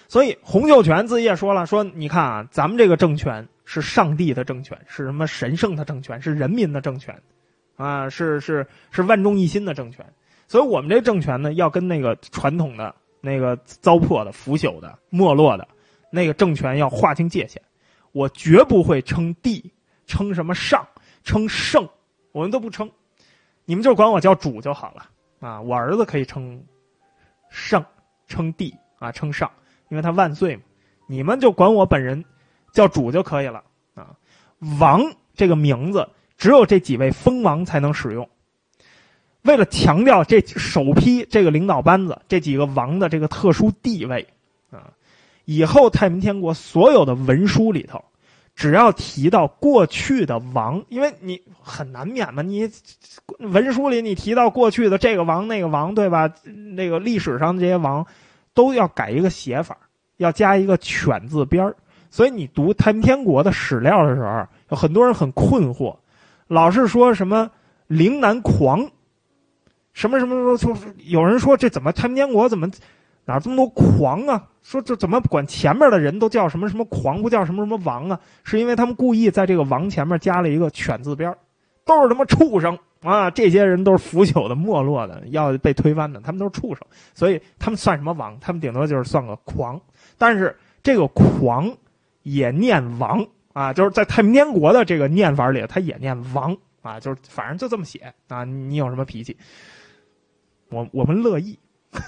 [0.08, 3.46] 所以洪秀全自己也说了，说你看啊，咱们这个政权。
[3.70, 6.22] 是上帝的政权，是什么神圣的政权？
[6.22, 7.14] 是人民的政权，
[7.76, 10.06] 啊，是是是万众一心的政权。
[10.48, 15.68] 所以，我们这政权呢，要跟那个传统的、那个糟粕的、腐朽的、没落的
[16.10, 17.62] 那个政权要划清界限。
[18.12, 19.72] 我绝不会称帝，
[20.06, 20.88] 称什么上，
[21.24, 21.88] 称圣，
[22.32, 22.90] 我们都不称。
[23.66, 25.62] 你们就管我叫主就好了啊！
[25.62, 26.64] 我儿子可以称
[27.50, 27.84] 圣，
[28.28, 29.52] 称帝啊，称上，
[29.90, 30.64] 因为他万岁嘛。
[31.08, 32.24] 你们就管我本人。
[32.74, 33.64] 叫主就可以了
[33.96, 34.14] 啊，
[34.80, 35.02] 王
[35.34, 38.30] 这个名字只有这几位封王才能使用。
[39.48, 44.28] 为了强调这首批这个领导班子这几个王的这个特殊地位
[44.70, 44.92] 啊，
[45.46, 48.04] 以后太平天国所有的文书里头，
[48.56, 52.70] 只要提到过去的王，因为你很难免嘛，你
[53.40, 56.30] 文书里你提到过去的这个王那个王，对吧？
[56.76, 58.06] 那个历史上这些王，
[58.54, 59.78] 都要改一个写法，
[60.18, 61.74] 要加一个“犬”字边。
[62.10, 65.96] 所以你读太平天国的史料的时候，有很多人很困惑，
[66.48, 67.50] 老是说什么
[67.88, 68.90] 陵南狂。
[69.98, 72.70] 什么什么说说，有人说这怎么太平天国怎么
[73.26, 74.48] 哪这么多狂啊？
[74.62, 78.20] 说这怎么管前面的人都叫什么什么狂，不叫什么什么王啊？
[78.44, 81.36] 是因为他们故意在这个王前面加了一个犬字边
[81.84, 83.32] 都是他妈畜生啊！
[83.32, 86.82] 这些人都是腐朽的、没落的，要被推翻的，他们都是畜生，
[87.16, 88.38] 所以他们算什么王？
[88.40, 89.82] 他们顶多就是算个狂。
[90.16, 91.76] 但是这个狂
[92.22, 98.44] 也念王啊，就是在太平天国的这个念法里，他也念王啊，就是反正就这么写啊。
[98.44, 99.36] 你有什么脾气？
[100.70, 101.58] 我我们乐意。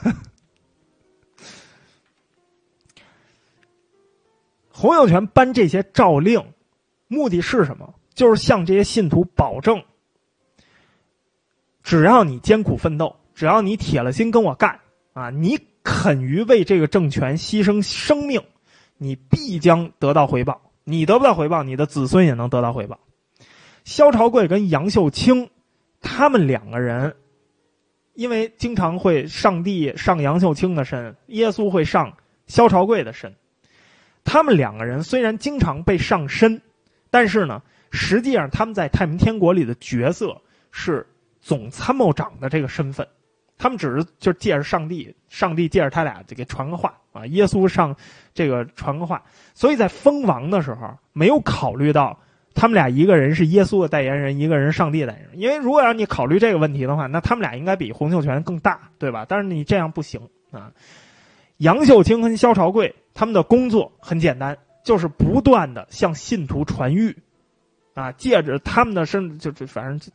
[4.71, 6.53] 洪秀全颁这些诏令，
[7.07, 7.93] 目的是什么？
[8.13, 9.83] 就是向这些信徒保证：
[11.83, 14.79] 只要你艰苦奋斗，只要你铁了心跟我干
[15.13, 18.41] 啊，你肯于为这个政权牺牲生命，
[18.97, 20.61] 你必将得到回报。
[20.83, 22.99] 你得不到回报，你的子孙也能得到回报。
[23.83, 25.49] 萧朝贵跟杨秀清，
[26.01, 27.15] 他们两个人。
[28.19, 32.13] 因为经常会上帝上杨秀清的身，耶稣会上
[32.47, 33.33] 萧朝贵的身，
[34.25, 36.61] 他们两个人虽然经常被上身，
[37.09, 40.35] 但是呢，实际上他们在太平天国里的角色
[40.69, 41.07] 是
[41.39, 43.07] 总参谋长的这个身份，
[43.57, 47.95] 他们只是就借着上帝，上帝借着他俩就给传个话啊，耶稣上
[48.33, 52.19] 这个传个话，所以在封王的时候没有考虑到。
[52.53, 55.39] 他们俩一个人是耶稣的代言人，一个人上帝代言人。
[55.39, 59.25] 因为如果让你考虑这个问题的话，那他们俩应该比洪秀全更大，对吧？
[59.27, 60.19] 但是你这样不行
[60.51, 60.71] 啊。
[61.57, 67.15] 杨秀清跟萧朝贵他们的工作很简单，就是不断的向信徒传谕，
[67.93, 70.11] 啊，借着他们的身，就就反正，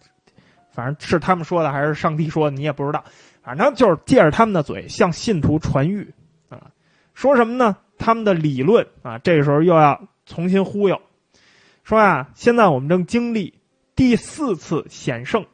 [0.72, 3.04] 反正是他们说的还是上帝说的，你也不知道。
[3.42, 6.06] 反正就是借着他们的嘴向信徒传谕，
[6.48, 6.70] 啊，
[7.12, 7.76] 说什么呢？
[7.98, 11.00] 他们的理论啊，这个时候又要重新忽悠。
[11.84, 13.60] 说啊，现在我们正经历
[13.94, 15.44] 第四次显圣，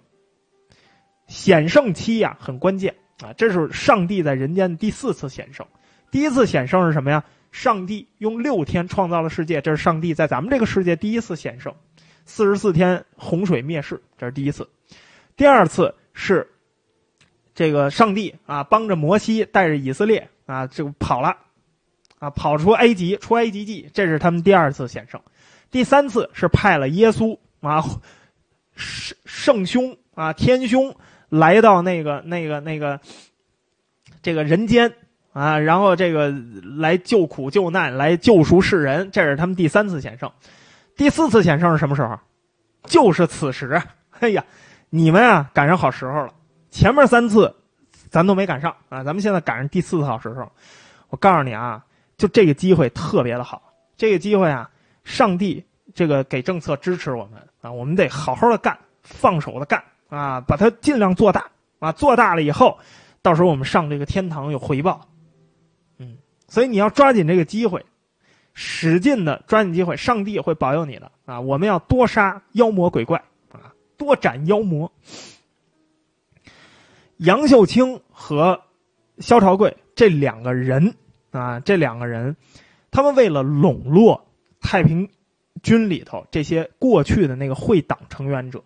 [1.27, 5.67] 显圣期呀很关键啊，这是上帝在人间的第四次显圣。
[6.13, 7.25] 第一次显圣是什么呀？
[7.51, 11.75] 上帝用六天创造了世界，这是上帝在咱们这个世界第一次显圣。
[12.25, 14.69] 四十四天洪水灭世，这是第一次。
[15.37, 16.49] 第二次是
[17.57, 21.37] 这个上帝啊，帮着摩西带着以色列啊就跑了，
[22.21, 25.21] 啊跑出埃及出埃及记，这是他们第二次显圣。
[25.71, 27.85] 第三次是派了耶稣啊，
[28.75, 30.97] 圣圣兄啊，天兄
[31.29, 33.01] 来到那个那个那个
[34.21, 34.93] 这个人间
[35.33, 36.35] 啊，然后这个
[36.79, 40.33] 来救苦救难，来救赎世人，这是他们第三次显圣。
[40.97, 42.19] 第四次显圣是什么时候？
[42.85, 43.81] 就是此时。
[44.19, 44.45] 哎呀，
[44.91, 46.35] 你们啊赶上好时候了。
[46.71, 47.55] 前面三次
[48.11, 50.51] 咱都没赶上啊，咱们现在赶上第四次好时候。
[51.11, 51.85] 我告诉你啊，
[52.17, 54.69] 就这个机会特别的好，这个机会啊。
[55.05, 62.79] 上帝，这个给政策支持我们啊，我们得好好的干，放手的干啊，把它尽量做大啊，做大了以后，
[63.23, 65.09] 到时候我们上这个天堂有回报，
[65.99, 67.85] 嗯，所以你要抓紧这个机会，
[68.55, 71.41] 使劲的抓紧机会，上帝会保佑你的啊。
[71.41, 74.93] 我们要多杀妖魔鬼怪啊，多斩妖魔。
[77.17, 78.61] 杨秀清和
[79.19, 80.95] 萧朝贵这两个人
[81.31, 82.37] 啊，这两个人，
[82.91, 84.27] 他们为了笼络。
[84.61, 85.09] 太平
[85.63, 88.63] 军里头这些过去的那个会党成员者，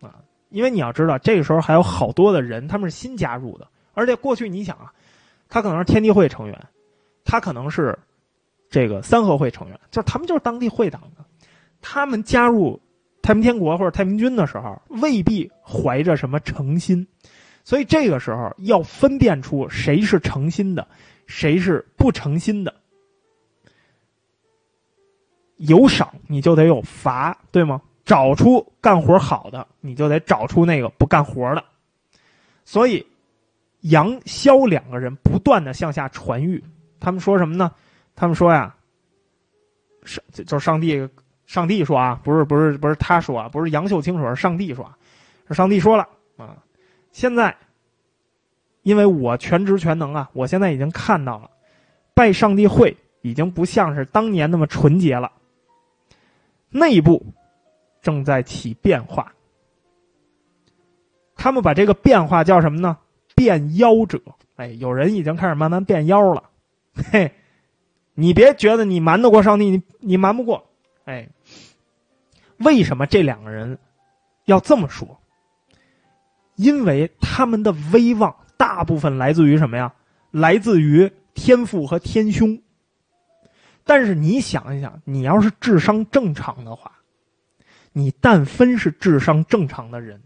[0.00, 0.16] 啊，
[0.50, 4.92] 因为你要知道，这个时候还有好多的人，他们是新加入的，而且过去你想啊，
[5.48, 6.66] 他可能是天地会成员，
[7.24, 7.98] 他可能是
[8.70, 11.24] 这个三合会成员，就是他们就是当地会党的，
[11.80, 12.80] 他们加入
[13.22, 17.06] 太平天国或者太平军的时候，未必怀着什么诚心，
[17.64, 20.86] 所以这个时候要分辨出谁是诚心的，
[21.26, 22.74] 谁是不诚心的。
[25.60, 27.80] 有赏你就得有罚，对吗？
[28.02, 31.62] 找出干活好的，你就得找出那个不干活的。
[32.64, 33.06] 所以，
[33.82, 36.60] 杨萧两个人不断的向下传谕，
[36.98, 37.70] 他们说什么呢？
[38.16, 38.74] 他们说呀，
[40.04, 41.08] 上就是上帝，
[41.46, 44.90] 上帝说啊，不是不是不是他说啊，不是杨秀清说，是上帝说，
[45.46, 46.56] 是上帝说了啊。
[47.12, 47.54] 现在，
[48.82, 51.50] 因为我全职全能啊，我现在已经看到了，
[52.14, 55.30] 拜上帝会已经不像是当年那么纯洁了。
[56.70, 57.24] 内部
[58.00, 59.32] 正在起变化。
[61.34, 62.96] 他们把这个变化叫什么呢？
[63.34, 64.20] 变妖者。
[64.56, 66.42] 哎，有人已经开始慢慢变妖了。
[66.94, 67.32] 嘿，
[68.14, 70.66] 你别觉得你瞒得过上帝，你你瞒不过。
[71.04, 71.28] 哎，
[72.58, 73.78] 为什么这两个人
[74.44, 75.18] 要这么说？
[76.56, 79.94] 因为他们的威望大部分来自于什么呀？
[80.30, 82.60] 来自于天父和天凶。
[83.90, 86.92] 但是你想一想，你要是智商正常的话，
[87.92, 90.22] 你但分是智商正常的人，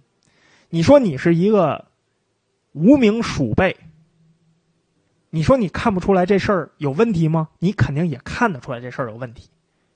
[0.68, 1.86] 你说你是一个
[2.72, 3.74] 无名鼠辈，
[5.30, 7.48] 你说你看不出来这事儿有问题吗？
[7.58, 9.48] 你肯定也看得出来这事儿有问题。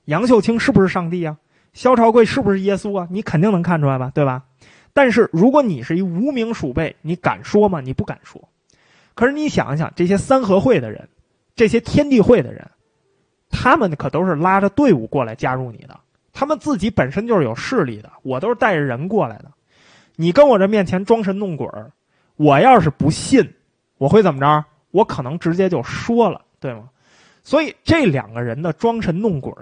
[0.06, 1.36] 杨秀清是不是上帝啊？
[1.74, 3.06] 萧朝贵是不是耶稣啊？
[3.10, 4.44] 你肯定能看出来吧，对吧？
[4.94, 7.82] 但是如果你是一无名鼠辈，你敢说吗？
[7.82, 8.48] 你不敢说。
[9.12, 11.06] 可是你想一想，这些三合会的人，
[11.54, 12.66] 这些天地会的人，
[13.50, 15.98] 他们可都是拉着队伍过来加入你的，
[16.32, 18.10] 他们自己本身就是有势力的。
[18.22, 19.50] 我都是带着人过来的，
[20.16, 21.68] 你跟我这面前装神弄鬼，
[22.36, 23.54] 我要是不信，
[23.96, 24.64] 我会怎么着？
[24.90, 26.88] 我可能直接就说了，对吗？
[27.42, 29.52] 所以这两个人的装神弄鬼，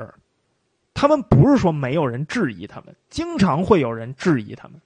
[0.95, 4.81] 他们不是说没有人质疑他们，经常会有人质疑他们。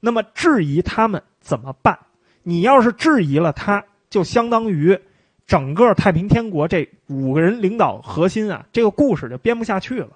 [0.00, 1.98] 那么质疑他们怎么办？
[2.42, 4.98] 你要是质疑了他，就相当于
[5.46, 10.08] 整个太平天国这五个人领导核心啊，这个故事就编不下去了。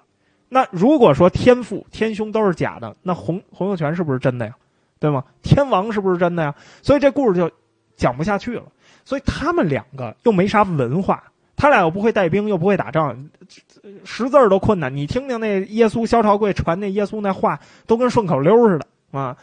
[0.49, 4.53] 那如果说天父、天兄都是假的，那洪洪秀全是不是真的呀？
[4.99, 5.23] 对吗？
[5.41, 6.53] 天王是不是真的呀？
[6.81, 7.49] 所以这故事就
[7.95, 8.63] 讲不下去了。
[9.05, 11.23] 所以他们两个又没啥文化，
[11.55, 13.29] 他俩又不会带兵，又不会打仗，
[14.03, 14.95] 识字儿都困难。
[14.95, 18.85] 你听听那耶稣萧朝贵传那耶稣那话，都跟顺口溜似的
[19.17, 19.37] 啊。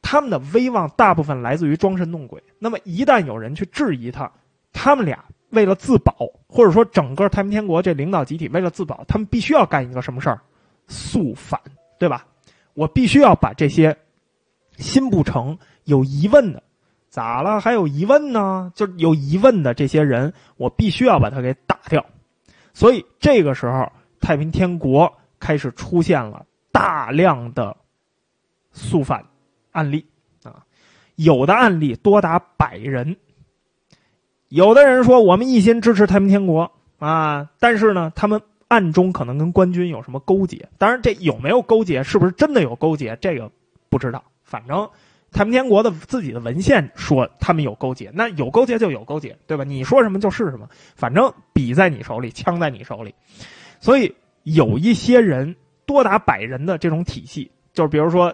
[0.00, 2.42] 他们的威望大部分来自于装神弄鬼。
[2.58, 4.30] 那么一旦有人去质疑他，
[4.74, 6.14] 他们俩为了自保，
[6.46, 10.38] 或者说整个太平天国这领导集体为了自保，他们必须要干一个什么事儿？
[10.88, 11.58] 肃反，
[11.98, 12.26] 对吧？
[12.74, 13.96] 我必须要把这些
[14.76, 16.62] 心不诚、有疑问的，
[17.08, 17.60] 咋了？
[17.60, 18.70] 还有疑问呢？
[18.74, 22.04] 就有疑问的这些人，我必须要把他给打掉。
[22.74, 27.74] 所以这个时候，太平天国开始出现了大量的
[28.72, 29.24] 肃反。
[29.70, 30.04] 案例
[30.42, 30.64] 啊，
[31.14, 33.16] 有的案例多达百人。
[34.54, 40.68] 有的人说我们一心支持太平天国啊，但是呢，他们暗中可能跟官军有什么勾结。
[40.78, 43.50] 当然，这有没有勾结，是不是真的有勾结，这个
[43.88, 44.22] 不知道。
[44.44, 44.88] 反正
[45.32, 49.64] 太平天国的自己的文献说他们有勾结，那有勾结就有勾结，对吧？
[49.64, 53.12] 你说什么就是什么，反正笔在你手里，枪在你手里。
[53.80, 54.14] 所以
[54.44, 58.32] 有一些人多达百人的这种体系，就是比如说。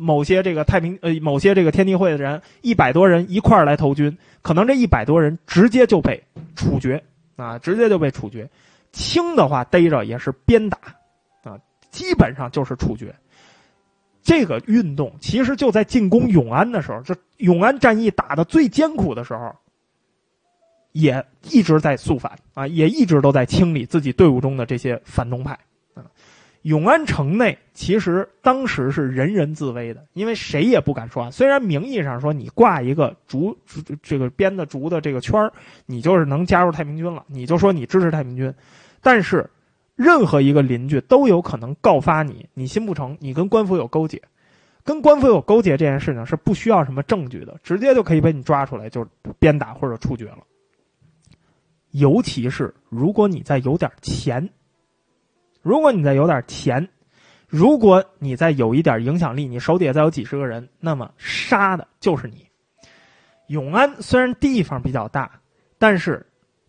[0.00, 6.24] 某些这个太平呃，某些这个天地会的人，一百多人一块儿来投军，可能这一百多人直接就被
[6.56, 7.02] 处决
[7.36, 8.48] 啊，直接就被处决。
[8.92, 10.78] 轻的话逮着也是鞭打
[11.44, 11.58] 啊，
[11.90, 13.14] 基本上就是处决。
[14.22, 19.54] 这个运动其实就在进攻永安的时候，这永安战役打的最艰苦的时候，
[20.92, 25.52] 也一直在肃反啊，也一直都在清理自己队伍中的这些反动派
[25.94, 26.04] 啊。
[26.62, 31.30] 永安城内其实当时是人人自危的，因为谁也不敢说。
[31.30, 33.56] 虽然名义上说你挂一个竹
[34.02, 35.50] 这个编的竹的这个圈
[35.86, 38.52] 你就是能加入太平军了，你就说你支持太平军，
[39.00, 39.48] 但是
[39.96, 44.20] 任何一个邻居都有可能告发你，你心不诚，你跟官府有勾结，
[44.84, 49.06] 跟官府有勾结这件事情是不需要什么证据的，直接就可以被你抓出来，就
[49.38, 50.40] 鞭打或者处决了。
[51.92, 54.46] 尤其是如果你再有点钱。
[55.62, 56.88] 如果你再有点钱，
[57.46, 62.46] 如果你再有一点影响力，你手底下再有几十个人，那么杀的就是你。
[63.48, 65.40] 永安虽然地方比较大，
[65.76, 66.24] 但是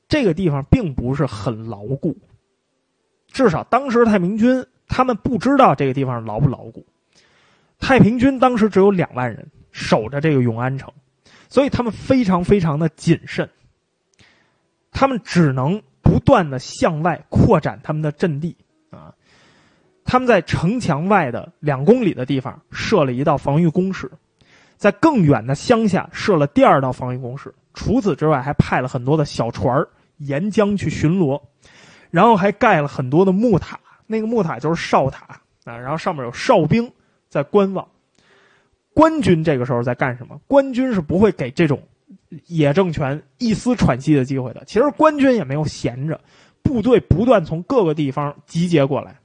[0.08, 2.18] 这个地方并不是很牢固。
[3.28, 6.86] 至少当时太平军他们不知道这个地方牢不牢固。
[7.80, 10.92] 太平军当时只有两万人守着这个永安城，
[11.48, 13.50] 所以他们非常非常的谨慎。
[14.92, 18.58] 他们只能不断的向外扩展他们的阵地。
[20.12, 24.12] 他们在城墙外的两公里的地方设了一道防御工事，
[24.76, 27.56] 在更远的乡下设了第二道防御工事。
[27.74, 29.74] 除此之外，还派了很多的小船
[30.18, 31.42] 沿江去巡逻，
[32.10, 33.80] 然后还盖了很多的木塔。
[34.06, 36.92] 那个木塔就是哨塔啊，然后上面有哨兵
[37.30, 37.88] 在观望。
[38.94, 40.38] 官军这个时候在干什么？
[40.46, 41.82] 官军是不会给这种
[42.48, 44.62] 野政权一丝喘息的机会的。
[44.66, 46.20] 其实官军也没有闲着，
[46.62, 49.16] 部队不断从各个地方集结过来。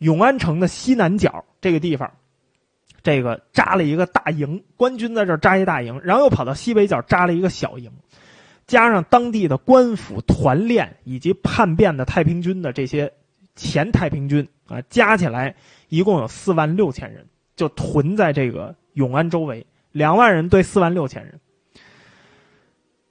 [0.00, 2.12] 永安城的西南角这个地方，
[3.02, 7.90] 这个扎了一个大营，官军在这扎一大营，然后又跑到西北角扎了一个小营，
[8.66, 13.12] 加上当地的官府团练以及叛变的太平军的这些
[13.56, 15.54] 前太平军啊，加起来
[15.88, 17.26] 一共有四万六千人，
[17.56, 21.40] 就屯在这个永安周围，两万人对四万六千人。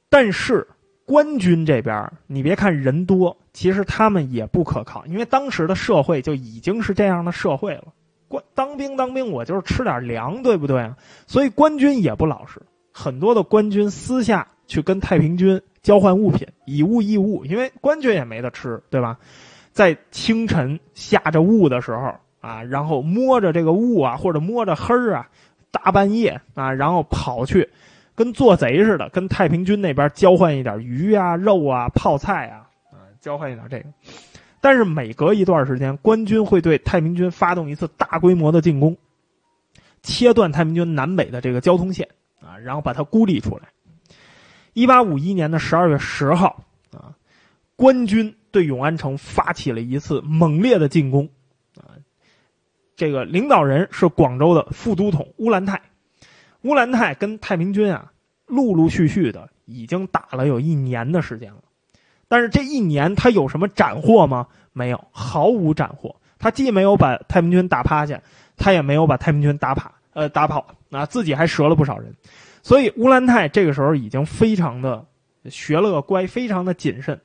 [0.10, 0.68] 但是
[1.10, 7.86] 官军这边，你别看人多，其实他们也不可靠，因为当时的社会就已经是这样的社会了。
[8.28, 10.94] 官当兵当兵，我就是吃点粮，对不对？
[11.26, 19.18] 所以官军也不老实，很多的官军私下去跟太平军交换物品，以物易物，因为官军也没得吃，对吧？
[19.72, 25.28] 在清晨下着雾的时候啊，然后摸着这个雾啊，或者摸着黑啊，
[25.72, 27.68] 大半夜啊，然后跑去
[28.20, 33.86] 跟做贼似的，跟太平军那边交换一点鱼啊、肉啊、泡菜啊，啊，交换一点这个。
[34.60, 38.98] 但是每隔一段时间，官军会对太平军发动一次大规模的进攻，
[40.04, 42.10] 切断太平军南北的这个交通线
[42.42, 43.70] 啊，然后把它孤立出来。
[44.74, 47.16] 一八五一年的十二月十号啊，
[47.78, 51.30] 官军对永安城发起了一次猛烈的进攻
[51.78, 51.96] 啊。
[52.98, 55.82] 这个领导人是广州的副都统乌兰泰，
[56.64, 58.12] 乌兰泰跟太平军啊，
[58.46, 61.60] 陆陆续续的已经打了有一年的时间了。
[62.28, 64.46] 但是这一年他有什么斩获吗？
[64.74, 66.16] 没有，毫无斩获。
[66.38, 68.22] 他既没有把太平军打趴下，
[68.56, 72.14] 他也没有把太平军打趴，呃，打跑啊，自己还折了不少人。
[72.62, 75.06] 所以乌兰泰这个时候已经非常的
[75.50, 77.20] 学了个乖，非常的谨慎。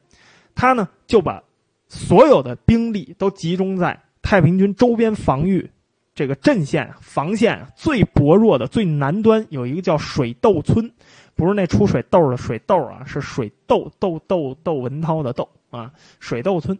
[0.55, 1.43] 他呢就把
[1.89, 5.71] 所有的兵力都集中在太平军周边防御
[6.15, 10.91] 这个阵线防线最薄弱的最南端，有一个叫水斗村。
[11.35, 15.91] 不是那出水痘的水痘啊，是水窦窦窦窦文涛的窦啊。
[16.21, 16.79] 水窦村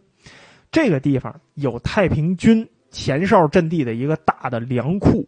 [0.71, 5.27] 这个地方有太平军前哨阵地的一个大的粮库，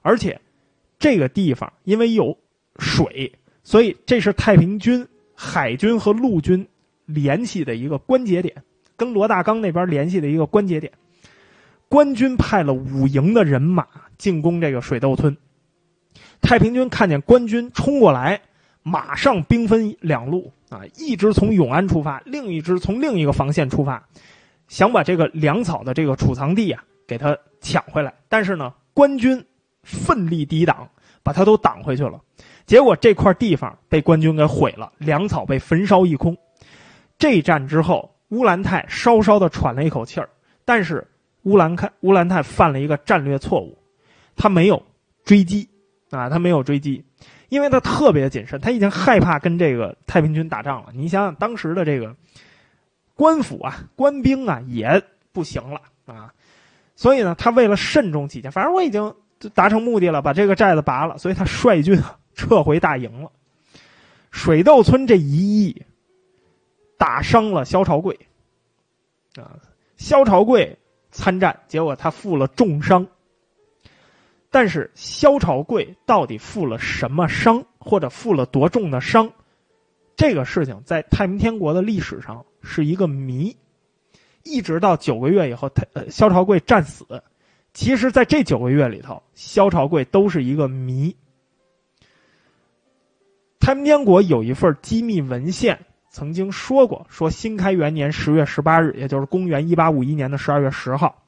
[0.00, 0.40] 而且
[0.98, 2.34] 这个地方因为有
[2.78, 3.30] 水，
[3.62, 6.66] 所以这是太平军海军和陆军
[7.04, 8.56] 联系的一个关节点，
[8.96, 10.90] 跟罗大刚那边联系的一个关节点。
[11.88, 13.86] 官军派了五营的人马
[14.18, 15.36] 进攻这个水窦村。
[16.40, 18.40] 太平军看见官军冲过来，
[18.82, 24.02] 马上兵分两路啊，一支从永安出发，另一支从另一个防线出发，
[24.68, 28.12] 想把这个粮草的这个储藏地啊给他抢回来。
[28.28, 29.44] 但是呢，官军
[29.82, 30.88] 奋力抵挡，
[31.22, 32.20] 把他都挡回去了。
[32.66, 36.36] 结果这块地方被官军给毁了，粮草被焚烧一空。
[37.18, 40.28] 这战之后，乌兰泰稍稍的喘了一口气儿，
[40.64, 41.06] 但是
[41.46, 43.78] 乌兰开乌兰泰犯了一个战略错误，
[44.36, 44.82] 他没有
[45.24, 45.68] 追击。
[46.10, 47.04] 啊，他没有追击，
[47.48, 50.90] 因为他特别谨慎，他已经害怕跟这个太平军打仗了。
[50.94, 52.14] 你想想，当时的这个
[53.16, 56.32] 官府啊、官兵啊也不行了啊，
[56.94, 59.12] 所以呢，他为了慎重起见，反正我已经
[59.52, 62.00] 达成目的了，把这个寨子拔了，所以他率军
[62.36, 63.30] 撤回大营了。
[64.30, 65.82] 水窦村这一役
[66.96, 68.16] 打伤了萧朝贵
[69.34, 69.58] 啊，
[69.96, 70.78] 萧朝贵
[71.16, 73.06] 参战，结果他负了重伤。
[74.50, 79.32] 但是萧朝贵到底负了什么伤，或者负了多重的伤？
[80.14, 83.56] 这个事情在太平天国的历史上是一个谜，
[84.44, 87.22] 一直到九个月以后，太呃萧朝贵战死，
[87.72, 91.16] 其实在这九个月里头，萧朝贵都是一个谜。
[93.58, 95.84] 太平天国有一份机密文献
[96.16, 101.22] 曾经说过，说新开元年十月十八日，也就是公元一八五一年的十二月十号，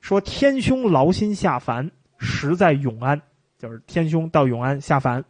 [0.00, 1.88] 说天兄劳心下凡。
[2.18, 3.22] 实在永安，
[3.56, 5.24] 就是天兄到永安下凡。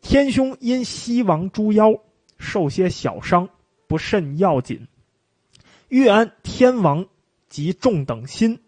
[0.00, 1.92] 天兄因西王诛妖
[2.38, 3.48] 受些小伤，
[3.88, 4.86] 不甚要紧。
[5.88, 7.04] 欲安天王
[7.48, 8.60] 及众等心，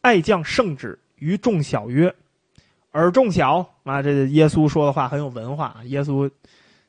[0.00, 2.12] 爱将圣旨于众小曰
[2.90, 5.76] ：“尔众小啊，这耶稣说的话很有文化。
[5.84, 6.28] 耶稣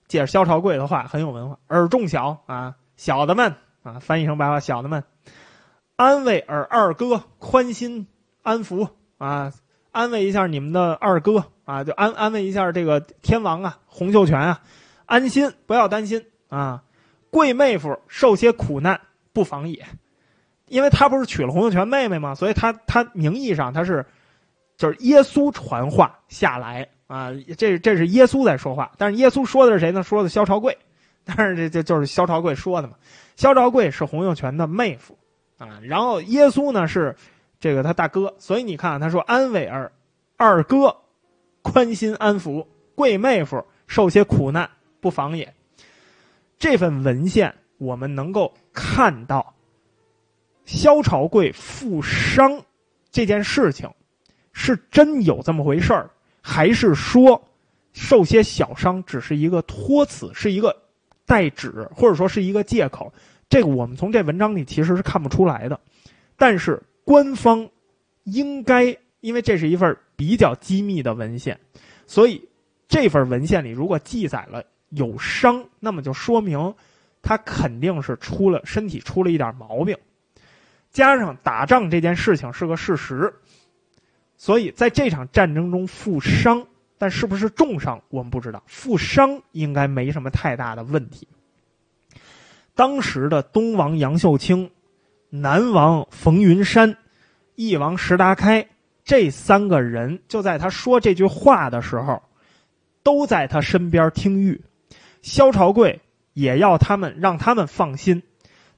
[0.09, 1.57] 借着萧朝贵的话很有文化。
[1.67, 5.05] 尔众小啊，小的们啊，翻译成白话，小的们，
[5.95, 8.07] 安慰尔二哥，宽心
[8.43, 9.53] 安抚啊。”
[9.91, 14.61] 安慰一下你们的二哥啊，就安安慰一下这个天王啊，洪秀全啊，
[15.07, 16.83] 安心，不要担心啊。
[17.31, 19.01] 贵妹夫受些苦难
[19.33, 19.83] 不妨也，
[20.67, 22.35] 因为他不是娶了洪秀全妹妹吗？
[22.35, 24.05] 所以他他名义上他是
[24.77, 30.01] 就是耶稣传话下来啊，这这是耶稣在说话，但是耶稣说的是谁呢？
[30.01, 30.77] 说的萧朝贵，
[31.25, 32.93] 但是这这就是萧朝贵说的嘛。
[33.35, 35.17] 萧朝贵是洪秀全的妹夫
[35.57, 37.13] 啊，然后耶稣呢是。
[37.61, 39.91] 这个他大哥，所以你看，他说安慰儿
[40.37, 40.95] 二哥，
[41.61, 44.69] 宽心安抚贵妹夫受些苦难
[45.01, 45.53] 不妨也。
[46.57, 49.53] 这份文献我们能够看到，
[50.63, 52.63] 萧朝贵负伤
[53.11, 53.89] 这件事情
[54.53, 56.09] 是真有这么回事儿，
[56.41, 57.41] 还是说
[57.93, 60.75] 受些小伤只是一个托词，是一个
[61.25, 63.13] 代指，或者说是一个借口？
[63.49, 65.79] 这个我们从这文章里其实是看不出来的，
[66.35, 66.81] 但是。
[67.05, 67.67] 官方
[68.25, 71.59] 应该，因为这是一份比较机密的文献，
[72.05, 72.47] 所以
[72.87, 76.75] 这份文献里如果记载了有伤，那么就说明
[77.23, 79.97] 他肯定是出了身体出了一点毛病，
[80.91, 83.33] 加上打仗这件事情是个事实，
[84.39, 86.65] 所以在这场战争中负伤，
[86.97, 91.27] 但是不是重伤我们不知道，负伤应该没什么太大的问题。
[92.73, 94.71] 当时的东王杨秀清。
[95.31, 96.97] 南王冯云山、
[97.53, 98.65] 翼王石达开
[99.03, 102.23] 这三个人，就在他说这句话的时候，
[103.03, 104.59] 都在他身边听谕。
[105.21, 106.01] 萧朝贵
[106.33, 108.23] 也要他们让他们放心，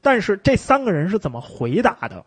[0.01, 2.25] 但是这三个人是怎么回答的？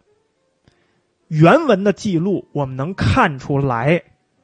[1.28, 4.02] 原文的记录我们能看出来，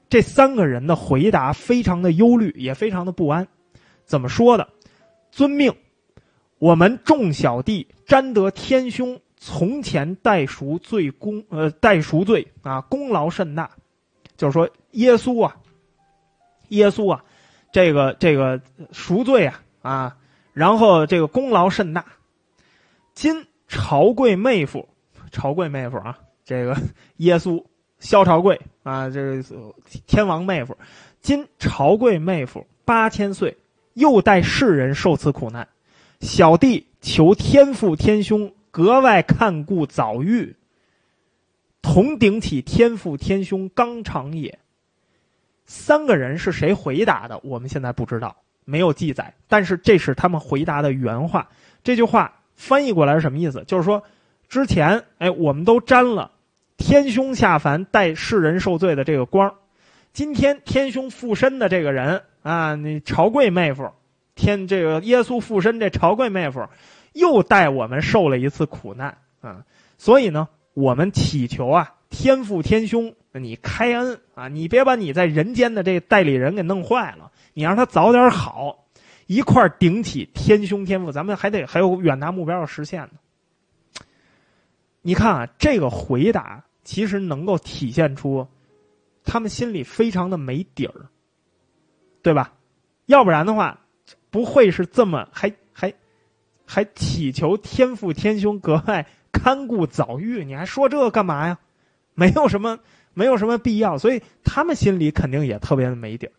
[0.08, 3.46] 这三个人的回答非常的忧虑，也非常的不安。
[4.04, 4.68] 怎么说的？
[5.30, 5.72] 遵命，
[6.58, 9.20] 我们众小弟沾得天兄。
[9.42, 13.70] 从前代赎罪功，呃，代赎罪啊，功劳甚大。
[14.36, 15.56] 就是说，耶稣啊，
[16.68, 17.24] 耶稣啊，
[17.72, 18.60] 这个这个
[18.92, 20.16] 赎罪啊啊，
[20.52, 22.04] 然后这个功劳甚大。
[23.14, 24.86] 今朝贵妹夫，
[25.30, 26.18] 朝贵妹夫啊，
[26.50, 26.76] 这个
[27.18, 27.64] 耶稣
[28.00, 29.44] 萧朝贵啊，这个
[30.08, 30.76] 天王妹夫，
[31.20, 33.56] 今朝贵妹夫八千岁，
[33.94, 35.68] 又待世人受此苦难，
[36.20, 38.52] 小弟求天父天兄。
[38.72, 40.54] 格外看顾早遇，
[41.82, 44.60] 同顶起天父天兄纲常也。
[45.66, 47.40] 三个人是谁回答的？
[47.42, 49.34] 我们现在不知道，没有记载。
[49.48, 51.48] 但是这是他们回答的原话。
[51.82, 53.64] 这句话翻译过来是什么意思？
[53.66, 54.00] 就是说，
[54.48, 56.30] 之前哎，我们都沾了
[56.80, 59.54] 天兄下凡代世人受罪的这个光。
[60.14, 63.92] 今天天兄附身的这个人啊，你朝贵妹夫，
[64.34, 66.66] 天这个耶稣附身这朝贵妹夫。
[67.12, 69.64] 又带我们受了一次苦难啊！
[69.98, 74.48] 所以呢，我们祈求啊，天父天兄，你开恩啊！
[74.48, 78.86] 你别把你在人间的这代理人给弄坏了，你让他早点好，
[79.26, 83.10] 一块顶起天兄天父，咱们还得还有远大目标要实现呢。
[85.02, 88.44] 你看啊，这个回答其实能够体现出
[89.22, 91.06] 他们心里非常的没底儿，
[92.20, 92.52] 对吧？
[93.06, 93.78] 要不然的话，
[94.28, 95.54] 不会是这么还。
[95.72, 95.94] 还
[96.66, 101.56] 还祈求天父天兄格外看顾早愈，你还说这干嘛呀？
[102.14, 102.76] 没有什么，
[103.14, 103.96] 没有什么必要。
[103.96, 106.32] 所以他们心里肯定也特别的没底儿。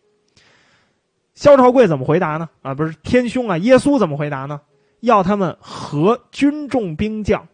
[1.32, 2.50] 萧朝贵怎么回答呢？
[2.60, 4.60] 啊，不是天兄啊，耶稣怎么回答呢？
[5.00, 7.48] 要他们和军众兵将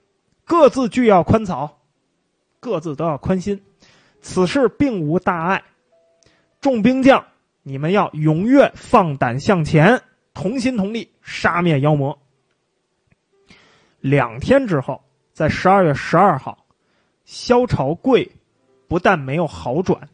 [0.44, 1.78] 各自俱要宽草，
[2.61, 3.61] 各自都要宽心。
[4.20, 5.62] 此事并无大碍。
[6.61, 7.24] 众兵将，
[7.62, 10.02] 你们要踊跃放胆向前，
[10.34, 12.18] 同心同力杀灭妖魔。
[14.00, 15.02] 两天之后，
[15.32, 16.66] 在十二月十二号，
[17.24, 18.30] 萧朝贵
[18.88, 20.09] 不但没有好转，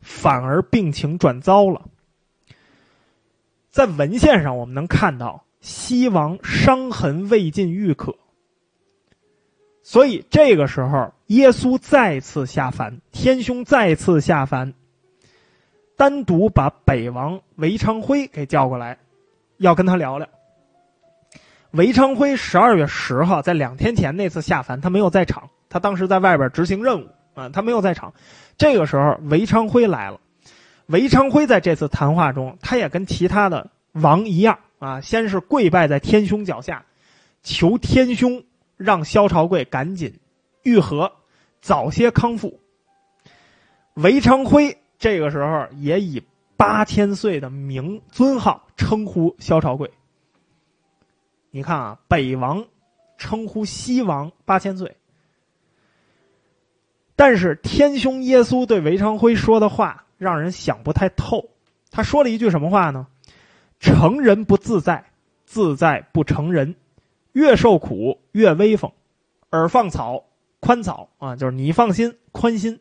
[0.00, 1.88] 反而病情转糟了。
[3.70, 8.16] 在文献上，我们能看到西王伤痕未尽愈可，
[9.82, 14.74] 所以这个时候，耶稣再次下凡，天兄再次下凡，
[15.96, 18.98] 单独把北王韦昌辉给叫过来，
[19.56, 20.28] 要跟他聊聊。
[21.72, 28.14] 韦昌辉十二月十号，在两天前那次下凡，他没有在场，他当时在外边执行任务啊，他没有在场。
[28.56, 30.20] 这个时候，韦昌辉来了。
[30.86, 36.84] 韦昌辉在这次谈话中，他也跟其他的王一样啊，先是跪拜在天兄脚下，
[37.42, 38.44] 求天兄
[38.76, 40.14] 让萧朝贵赶紧
[40.66, 41.12] 愈合，
[41.60, 42.60] 早些康复。
[43.94, 46.24] 韦昌辉这个时候也以
[46.56, 49.92] 八千岁的名尊号称呼萧朝贵。
[51.50, 52.66] 你看啊，北王
[53.16, 54.96] 称呼西王八千岁，
[57.14, 61.48] 但是天兄耶稣对韦昌辉说的话让人想不太透。
[61.92, 63.06] 他说了一句什么话呢？
[63.78, 65.04] 成人不自在，
[65.44, 66.74] 自在不成人。
[67.32, 68.92] 越受苦越威风，
[69.52, 70.24] 耳放草，
[70.66, 72.80] 宽草啊，就是你放心，宽心。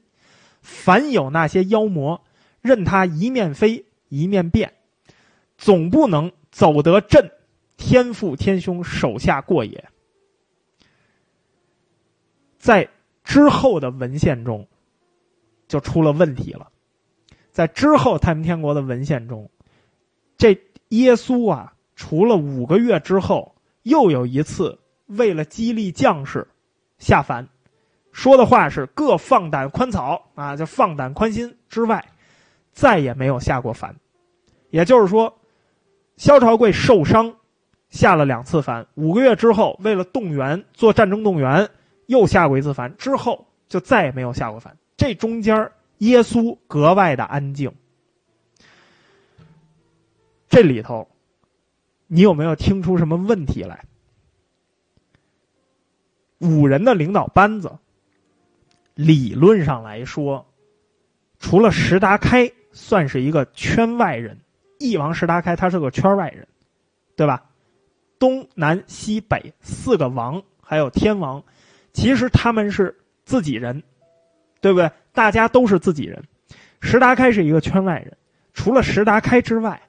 [0.62, 2.24] 凡有那些妖魔，
[2.62, 4.74] 任他一面飞一面变，
[5.56, 7.30] 总不能走得朕。
[7.78, 9.88] 天父天兄手下过也，
[12.58, 12.90] 在
[13.24, 14.68] 之后的文献中
[15.68, 16.72] 就出了问题了。
[17.52, 19.52] 在之后太平天国的文献中，
[20.38, 26.48] 这耶稣啊，除了五个月之后，又有一次为了激励将士
[26.98, 27.48] 下凡，
[28.16, 32.14] 说的话是各放胆宽草啊，就放胆宽心之外，
[32.72, 33.94] 再也没有下过凡。
[34.70, 35.38] 也就是说，
[36.16, 37.36] 萧朝贵受伤。
[37.90, 41.70] 下了两次凡，五个月之后，为了动员做战争动员，
[42.06, 42.96] 又下过一次凡。
[42.96, 44.78] 之后就再也没有下过凡。
[44.96, 47.70] 这中间耶稣格外的安静。
[50.48, 51.10] 这里头，
[52.08, 53.84] 你有没有听出什么问题来？
[56.40, 57.78] 五人的领导班子，
[58.96, 60.46] 理论上来说，
[61.38, 64.40] 除了石达开算是一个圈外人，
[64.80, 66.48] 翼王石达开他是个圈外人，
[67.16, 67.46] 对吧？
[68.18, 71.44] 东南西北四个王，还有天王，
[71.92, 73.84] 其实他们是自己人，
[74.62, 74.90] 对不对？
[75.12, 76.24] 大家都是自己人。
[76.82, 78.18] 石达开是一个圈外人，
[78.54, 79.82] 除了石达开之外，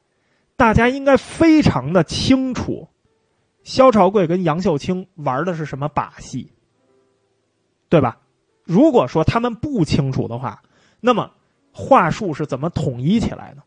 [0.56, 2.88] 大家应该非常的清楚，
[3.62, 6.50] 萧朝贵跟杨秀清玩的是什么把戏，
[7.88, 8.18] 对吧？
[8.66, 10.62] 如果说他们不清楚的话，
[11.00, 11.30] 那么
[11.72, 13.62] 话术是怎么统一起来的？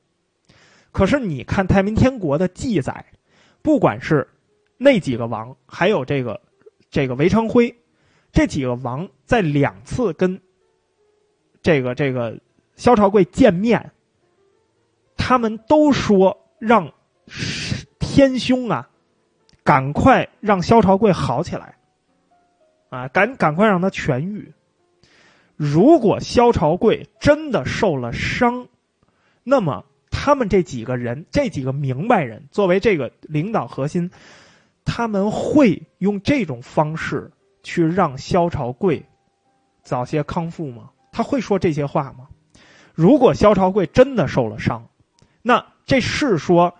[0.92, 3.06] 可是你看太平天国的记载，
[3.64, 4.30] 不管是。
[4.82, 6.40] 那几个王，还有这个，
[6.90, 7.76] 这个韦昌辉，
[8.32, 10.40] 这几个王在两次跟
[11.62, 12.40] 这个这个
[12.78, 13.92] 萧朝贵见面，
[15.18, 16.94] 他们都说让
[18.00, 18.90] 天兄啊，
[19.66, 21.76] 赶快让萧朝贵好起来，
[22.88, 24.54] 啊，赶赶快让他痊愈。
[25.60, 28.70] 如果萧朝贵真的受了伤，
[29.44, 34.10] 那么他们这几个人，这几个明白人，作为这个领导核心。
[34.86, 37.30] 他们会用这种方式
[37.62, 39.06] 去让萧朝贵
[39.84, 40.92] 早些康复吗？
[41.12, 42.30] 他会说这些话吗？
[42.94, 44.88] 如果萧朝贵真的受了伤，
[45.42, 46.74] 那这是说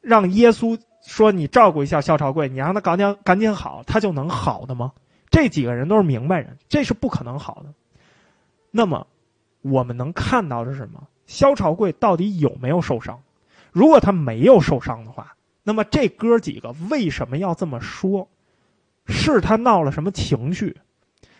[0.00, 4.90] 让耶稣说你照顾一下萧朝贵，你让他赶紧赶紧好，他就能好的吗？
[5.30, 7.72] 这几个人都是明白人，这是不可能好的。
[8.76, 9.06] 那么
[9.62, 11.02] 我们能看到的是什么？
[11.26, 13.18] 萧朝贵到底有没有受伤？
[13.72, 15.32] 如果他没有受伤的话。
[15.68, 18.28] 那么这哥几个为什么要这么说？
[19.06, 20.76] 是他闹了什么情绪，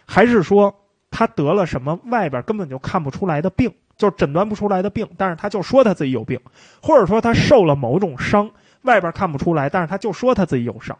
[0.05, 0.75] 还是说
[1.13, 5.09] 他得了什么外边根本就看不出来的病，就诊断不出来的病？
[5.17, 6.41] 但是他就说他自己有病，
[6.83, 8.51] 或者说他受了某种伤，
[8.83, 10.99] 外边看不出来，但是他就说他自己有伤。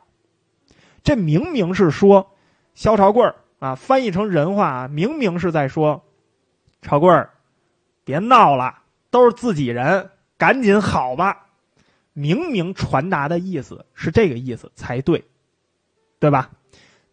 [1.03, 2.31] 这明明是说
[2.77, 6.05] 萧朝贵啊，翻译成人话，明明是在说
[6.87, 7.31] 朝贵儿，
[8.05, 8.79] 别闹了，
[9.11, 10.09] 都是自己人，
[10.39, 11.49] 赶紧好吧。
[12.13, 15.25] 明明传达的意思是这个意思才对，
[16.21, 16.51] 对吧？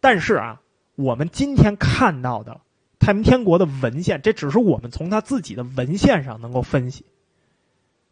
[0.00, 0.60] 但是啊，
[0.94, 2.60] 我们今天看到的
[3.00, 7.04] 太平天国的文献，这只是我们从他自己的文献上能够分析，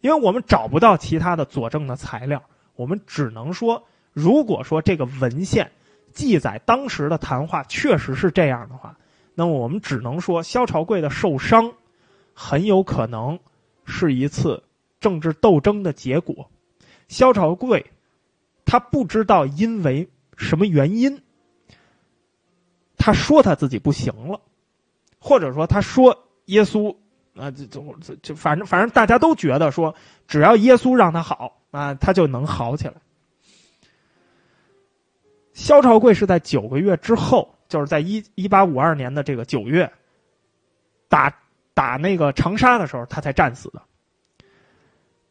[0.00, 2.42] 因为我们找不到其他的佐证的材料，
[2.74, 5.70] 我们只能说，如果说这个文献
[6.12, 8.96] 记载当时的谈话确实是这样的话，
[9.34, 11.72] 那么我们只能说萧朝贵的受伤
[12.34, 13.38] 很有可能
[13.84, 14.62] 是一次
[15.00, 16.50] 政治斗争的结果。
[17.08, 17.90] 萧朝贵，
[18.64, 21.22] 他不知道因为什么原因，
[22.96, 24.40] 他说他自己不行了，
[25.18, 26.96] 或者说他说耶稣
[27.34, 29.94] 啊，这这这反正反正大家都觉得说，
[30.26, 32.94] 只要耶稣让他好啊，他就能好起来。
[35.52, 39.92] 萧朝贵是在九个月之后，就是在一一八五二年的这个九月，
[41.08, 41.32] 打
[41.74, 43.82] 打那个长沙的时候，他才战死的。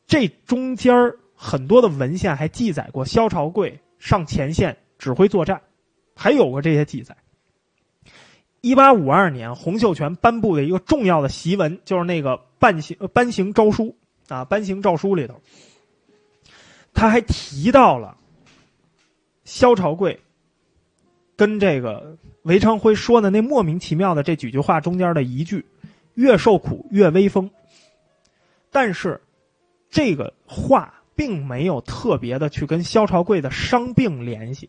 [0.07, 1.17] 这中间儿。
[1.43, 5.59] 很多的文献还记载过萧朝贵上前线指挥作战，
[6.15, 7.17] 还有过这些记载。
[8.61, 13.97] 一八五二年，洪秀全颁布的一个重要的檄文，就是那个颁行颁行诏书
[14.27, 15.41] 啊，颁行诏书里头，
[16.93, 18.15] 他还提到了
[19.51, 20.17] 萧朝贵
[21.35, 25.65] 跟这个韦昌辉说的那莫名其妙的这几句话中间的一句
[26.15, 27.51] ：“越受苦越威风。”
[28.71, 29.19] 但是
[29.89, 30.93] 这个话。
[31.13, 34.67] 并没有特别的去跟萧朝贵的伤病联系。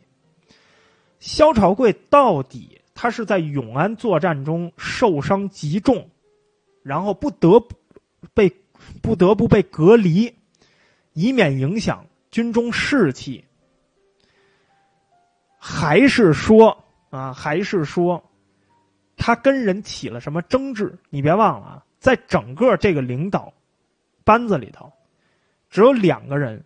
[1.19, 6.11] 萧朝贵到底他是在永安作战中受伤极重，
[6.83, 7.75] 然后不得不
[8.35, 8.53] 被
[9.01, 10.35] 不得不被隔离，
[11.15, 13.45] 以免影响军中士气，
[15.65, 16.77] 还是说
[17.11, 18.21] 啊，还是说
[19.17, 20.99] 他跟人起了什么争执？
[21.09, 23.55] 你别忘了啊，在整个这个领导
[24.25, 24.93] 班子里头。
[25.71, 26.65] 只有两个人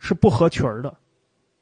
[0.00, 0.96] 是不合群的，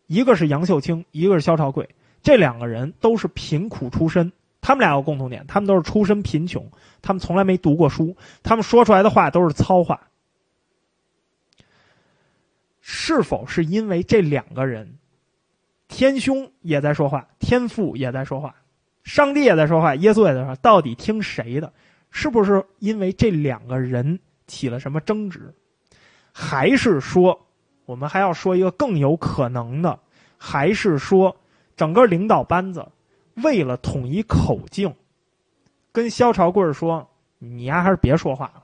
[0.07, 1.87] 一个是杨秀清，一个是萧朝贵。
[2.23, 4.33] 这两个人都是贫苦出身，
[4.63, 6.67] 他们俩有共同点，他们都是出身贫穷，
[7.03, 10.09] 他们从来没读过书，他们说出来的话都是糙话。
[12.81, 14.97] 是否是因为这两个人，
[15.91, 18.55] 天兄也在说话，天父也在说话，
[19.03, 21.71] 上帝也在说话，耶稣也在说，到底听谁的？
[22.13, 25.53] 是不是因为这两个人起了什么争执？
[26.33, 27.39] 还是说，
[27.87, 29.99] 我们还要说一个更有可能的，
[30.39, 31.37] 还是说，
[31.77, 32.87] 整个领导班子
[33.43, 34.95] 为了统一口径，
[35.91, 37.07] 跟萧朝贵说
[37.39, 38.63] ：“你丫还是别说话了。”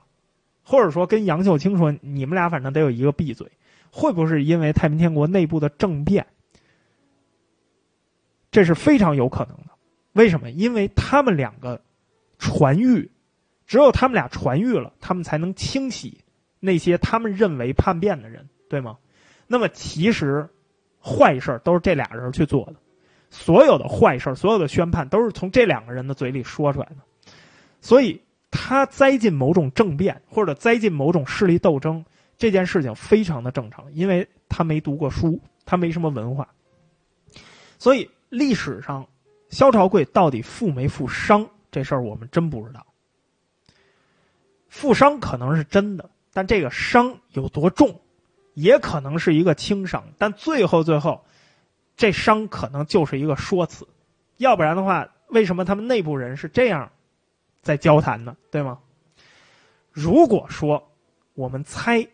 [0.63, 3.45] 或者说跟杨秀清说：“你们俩反正得有一个闭嘴。”
[3.91, 6.25] 会不会是因为太平天国内部的政变？
[8.51, 9.71] 这是非常有可能的。
[10.13, 10.49] 为什么？
[10.49, 11.81] 因为他们两个
[12.39, 13.09] 传谕，
[13.65, 16.23] 只有他们俩传谕了，他们才能清洗
[16.59, 18.97] 那些他们认为叛变的人，对吗？
[19.47, 20.49] 那么其实
[21.01, 22.75] 坏事都是这俩人去做的，
[23.29, 26.97] 所有的坏事、所有的宣判都是从这两个人的嘴里说出来的。
[27.79, 32.03] 所以他栽进某种政变，或者栽进某种势力斗争。
[32.39, 36.47] 这件事情非常的正常，因为他没读过书，他没什么文化，
[37.79, 39.07] 所以历史上
[39.49, 42.85] 萧朝贵到底负没负伤这事儿，我们真不知道。
[44.67, 47.99] 负伤可能是真的，但这个伤有多重，
[48.53, 50.03] 也可能是一个轻伤。
[50.17, 51.23] 但最后最后，
[51.95, 53.87] 这伤可能就是一个说辞，
[54.37, 56.91] 要不然的话，为什么他们内部人是这样
[57.61, 58.35] 在交谈呢？
[58.51, 58.79] 对吗？
[59.91, 60.91] 如果说
[61.33, 62.07] 我们猜。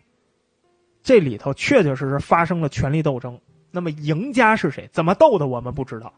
[1.06, 3.38] 这里头确确实实发生了权力斗争，
[3.76, 4.88] 那么赢家是谁？
[4.94, 6.14] 怎么斗的我们不知道，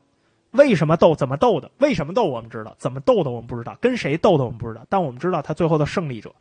[0.52, 1.16] 为什么斗？
[1.16, 1.72] 怎么斗的？
[1.78, 4.86] 为什么斗我们知道，怎么斗的我们不知道，跟谁斗的我们不知道。
[4.90, 6.36] 但我们知道他最后的胜利者，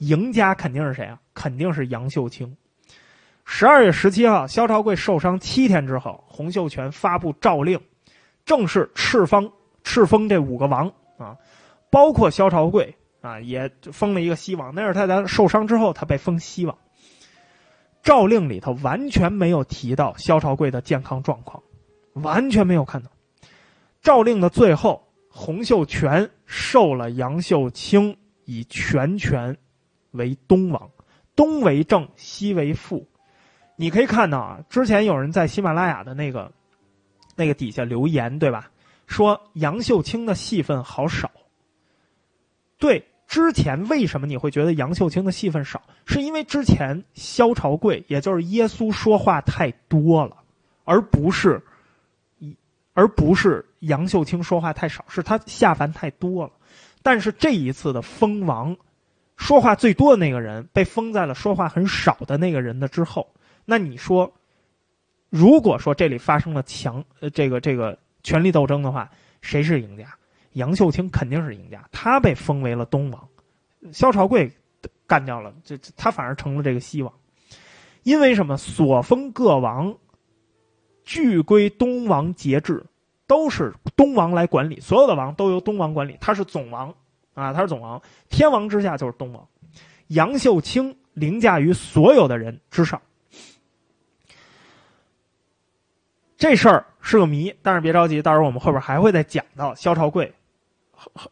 [0.00, 1.18] 赢家肯定是谁啊？
[1.32, 2.54] 肯定是杨秀清。
[3.46, 7.80] 十二月十七号，萧朝贵受伤七天之后，洪秀全发布诏令，
[8.44, 9.50] 正式敕封
[9.82, 11.34] 敕封这五个王啊，
[11.88, 14.74] 包括萧朝贵啊，也封了一个西王。
[14.74, 16.76] 那是他在受伤之后，他被封西王。
[18.02, 21.62] 诏令里头完全没有提到萧朝贵的健康状况，
[22.14, 23.10] 完全没有看到。
[24.00, 29.56] 诏令的最后，洪秀全授了杨秀清以全权
[30.12, 30.90] 为东王，
[31.36, 33.06] 东为正，西为副。
[33.76, 36.50] 你可以看到啊，之前有人在喜马拉雅的那个
[37.36, 38.70] 那个底下留言，对吧？
[39.06, 41.30] 说杨秀清的戏份好少。
[42.78, 43.04] 对。
[43.28, 45.82] 之前为什么你会觉得杨秀清的戏份少？
[46.06, 50.38] 是因为之前萧朝贵，也就是耶稣说话太多了，
[50.84, 51.62] 而不是，
[52.38, 52.56] 一
[52.94, 56.52] 而不是杨秀清说话太少，是他下凡太多了。
[57.02, 58.74] 但是这一次的封王，
[59.36, 63.28] 说话最多的那个人被封在了说话很少的那个人的之后。
[63.66, 64.32] 那你说，
[65.28, 69.10] 如果说这里发生了强呃这个这个权力斗争的话，
[69.42, 70.06] 谁是赢家？
[70.58, 73.28] 杨秀清肯定是赢家，他被封为了东王，
[73.92, 74.52] 萧朝贵
[75.06, 77.14] 干掉了，这他反而成了这个西王，
[78.02, 78.56] 因为什么？
[78.56, 79.96] 所封各王
[81.04, 82.84] 俱归东王节制，
[83.26, 86.92] 都是东王来管理，所有的王都由东王管理，他是总王
[87.34, 89.48] 啊，他是总王，天王之下就是东王，
[90.08, 93.00] 杨秀清凌驾于所有的人之上，
[96.36, 100.34] 这事儿是个谜，但是别着急，到时候我们后边还会再讲到萧朝贵。
[101.00, 101.30] 好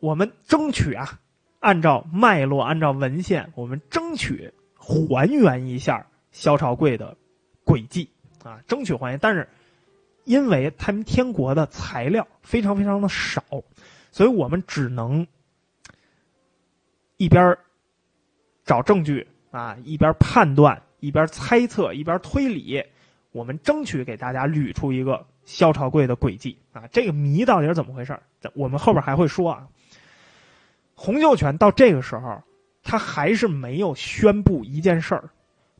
[0.00, 1.20] 我们争取啊，
[1.60, 7.16] 按照脉络，按照文献，我们争取还原一下萧朝贵的
[7.64, 8.10] 轨迹
[8.42, 9.18] 啊，争取还原。
[9.20, 9.48] 但是，
[10.24, 13.42] 因为太平天国的材料非常非常的少，
[14.10, 15.26] 所以我们只能
[17.16, 17.56] 一边
[18.64, 22.84] 找证据啊，一边判断，一边猜测，一边推理。
[23.32, 28.18] 我们争取给大家捋出一个萧朝贵的诡计啊，这个谜到底是怎么回事
[28.52, 29.66] 我们后边还会说啊。
[30.94, 32.42] 洪秀全到这个时候，
[32.82, 35.30] 他还是没有宣布一件事儿，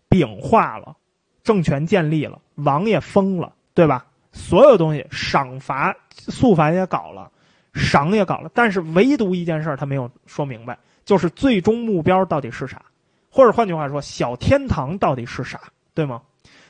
[0.08, 0.96] 禀化了，
[1.42, 4.06] 政权建立了，王也封了，对吧？
[4.32, 7.30] 所有东西赏罚肃反也搞了，
[7.74, 12.80] 赏也搞了，但是唯独一件事儿他没有说明白，就是最终目标到底是啥，
[13.28, 15.60] 或者换句话说，小天堂到底是啥，
[15.92, 16.22] 对吗？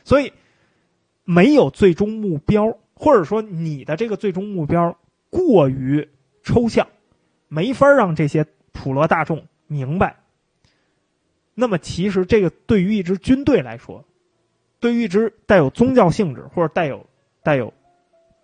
[0.02, 0.32] 所以。
[1.28, 4.96] 没有最终目标，或者说你的这个最终目标
[5.30, 6.08] 过于
[6.42, 6.88] 抽象，
[7.46, 10.16] 没法让这些普罗大众明白。
[11.54, 14.04] 那么，其实这个对于一支军队来说，
[14.80, 17.06] 对于一支带有宗教性质或者带有
[17.42, 17.72] 带有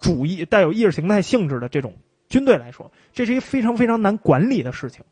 [0.01, 1.95] 主义、带有意识形态性质的这种
[2.29, 5.05] 军队来说，这是一非常非常难管理的事情。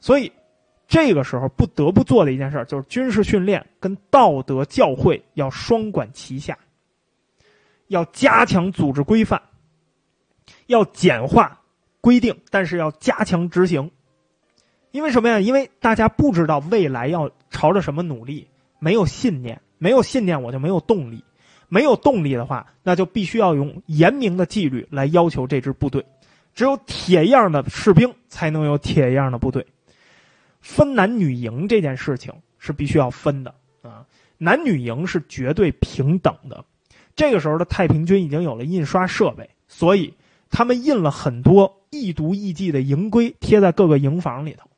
[0.00, 0.32] 所以，
[0.86, 6.56] 这个时候不得不做的一件事就是军事训练跟道德教诲要双管齐下。
[7.88, 9.42] 要加强组织规范，
[10.66, 11.60] 要简化
[12.00, 13.90] 规定，但是要加强执行。
[14.90, 15.40] 因为什么呀？
[15.40, 21.22] 因为大家不知道未来要朝着什么努力，没有信念，没有信念我就没有动力，
[21.68, 26.04] 没有动力的话，那就必须要用严明的纪律来要求这支部队。
[26.54, 29.64] 只有铁样的士兵，才能有铁样的部队。
[30.60, 34.04] 分男女营这件事情是必须要分的啊，
[34.38, 36.64] 男女营是绝对平等的。
[37.18, 40.14] 这个时候的太平军已经有了印刷设备，所以
[40.50, 44.70] 他们印了很多易读易记的营规，贴在各个营房里头。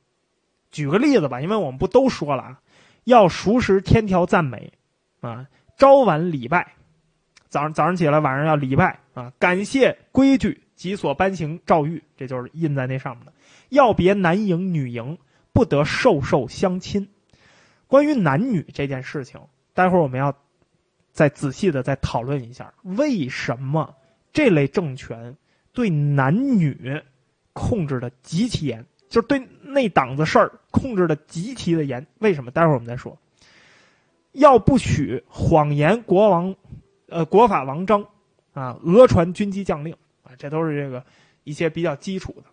[0.71, 2.61] 举个例子吧，因为我们不都说了啊，
[3.05, 4.73] 要熟识天条赞美，
[5.21, 6.73] 啊，朝晚礼拜，
[7.51, 13.33] 早上早上起来，晚上要礼拜啊，感谢规矩及所颁行诏谕，这就是印在那上面的。
[13.69, 15.19] 要别男营女营，
[15.53, 17.07] 不得授受相亲。
[17.87, 19.39] 关于男女这件事情，
[19.75, 20.35] 待会儿我们要
[21.13, 23.95] 再仔细的再讨论一下，为什么
[24.33, 25.37] 这类政权
[25.73, 27.03] 对男女
[27.53, 28.85] 控制的极其严。
[29.09, 32.51] 就是对那档子事儿控制的极其的严，为什么？
[32.53, 33.19] 待会儿我们再说。
[34.31, 36.55] 要不许谎言国王，
[37.09, 38.07] 呃，国法王章，
[38.53, 39.93] 啊，讹传军机将令，
[40.23, 41.05] 啊，这都是这个
[41.43, 42.45] 一些比较基础的。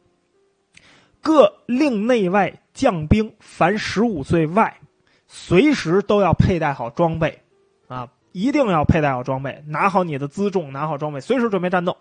[1.21, 4.79] 各令内外将兵，凡十五岁外，
[5.27, 7.39] 随时都要佩戴好装备，
[7.87, 11.97] 啊，一定要佩戴好装备，拿好你的辎重，拿好装备，随时准备战斗。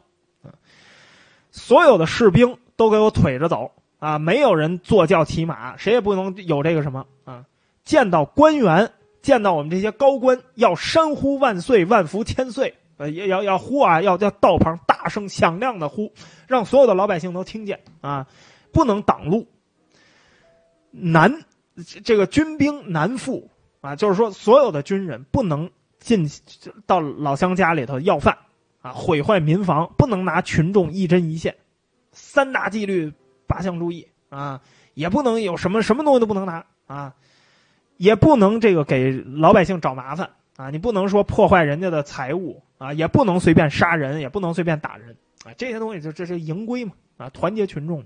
[1.51, 3.72] 所有的士兵都给我腿着走。
[3.99, 7.47] 啊，没有人坐轿骑马，谁也不能有这个什么啊！
[7.82, 16.12] 见到官员，见到我们这些高官，要山呼万岁，万福千岁，呃，也要要呼啊，要在道旁大声响亮的呼，
[16.47, 18.26] 让所有的老百姓都听见啊！
[18.70, 19.47] 不能挡路。
[20.91, 21.43] 难，
[22.05, 25.70] 这个军兵难赴啊，就是说所有的军人不能
[26.07, 26.30] 进
[26.86, 28.38] 到老乡家里头要饭
[28.80, 31.57] 啊，毁坏民房，不能拿群众一针一线，
[32.12, 33.12] 三大纪律。
[33.48, 34.61] 八项注意啊，
[34.94, 37.14] 也不能有什么什么东西都不能拿啊，
[37.96, 48.04] 也不能这个给老百姓找麻烦啊，你不能说破坏人家的财物啊，也不能随便杀人，也不能随便打人啊，这些东西就这是营规嘛啊，团结群众。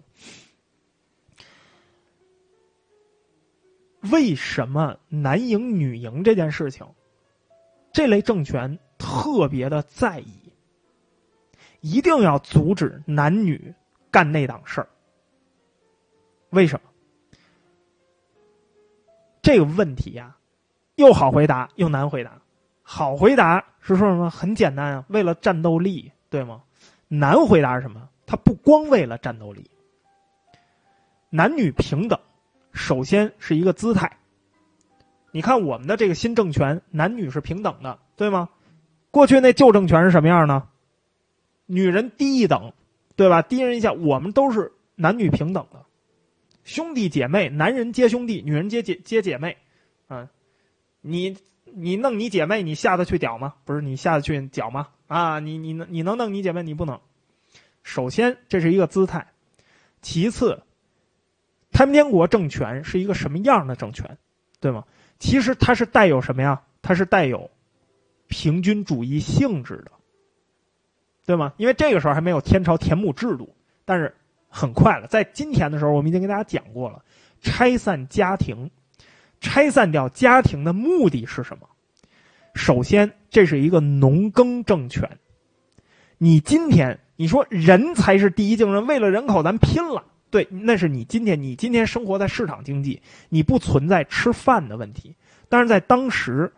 [4.13, 6.87] 为什么男营女营这件事情，
[7.93, 10.53] 这类政权特别的在意，
[11.81, 13.75] 一定要阻止男女
[14.11, 14.89] 干那档事儿？
[16.51, 16.91] 为什么？
[19.43, 20.37] 这个问题呀，
[20.97, 22.41] 又好回答又难回答。
[22.83, 24.29] 好回答是说什么？
[24.29, 26.63] 很简单啊，为了战斗力，对吗？
[27.09, 28.09] 难回答是什么？
[28.27, 29.71] 它不光为了战斗力。
[31.31, 32.19] 男女平等，
[32.73, 34.19] 首先是一个姿态。
[35.33, 38.49] 你看我们的这个新政权，男女是平等的，对吗？
[39.11, 40.69] 过去那旧政权是什么样呢？
[41.67, 42.73] 女人低一等，
[43.17, 43.43] 对吧？
[43.43, 45.85] 低人一下，我们都是男女平等的。
[46.65, 49.57] 兄弟姐妹，男人接兄弟，女人接姐接姐妹，
[50.09, 50.29] 啊，
[51.01, 53.55] 你你弄你姐妹，你下得去屌吗？
[53.65, 54.89] 不是你下得去屌吗？
[55.07, 57.01] 啊，你你你能弄你姐妹，你不能。
[57.83, 59.27] 首先这是一个姿态，
[60.03, 60.63] 其次，
[61.73, 64.19] 太平天国政权是一个什么样的政权，
[64.61, 64.85] 对吗？
[65.21, 66.61] 其实它是带有什么呀？
[66.83, 67.49] 它是带有
[68.27, 69.93] 平均主义性质的，
[71.25, 71.53] 对吗？
[71.59, 73.55] 因为这个时候还没有天朝田亩制度，
[73.85, 74.13] 但是。
[74.53, 77.05] 很快了，在今天的时候，我们已经给大家讲过了，
[77.41, 78.69] 拆散家庭，
[79.41, 81.69] 拆散掉家庭的目的是什么？
[82.57, 85.09] 首先，这是一个农耕政权。
[86.19, 95.15] 你今天你说人才是第一竞争，为了人口咱拼了，对，那是你今天你今天生活在市场经济，你不存在吃饭的问题。
[95.49, 96.53] 但是在当时，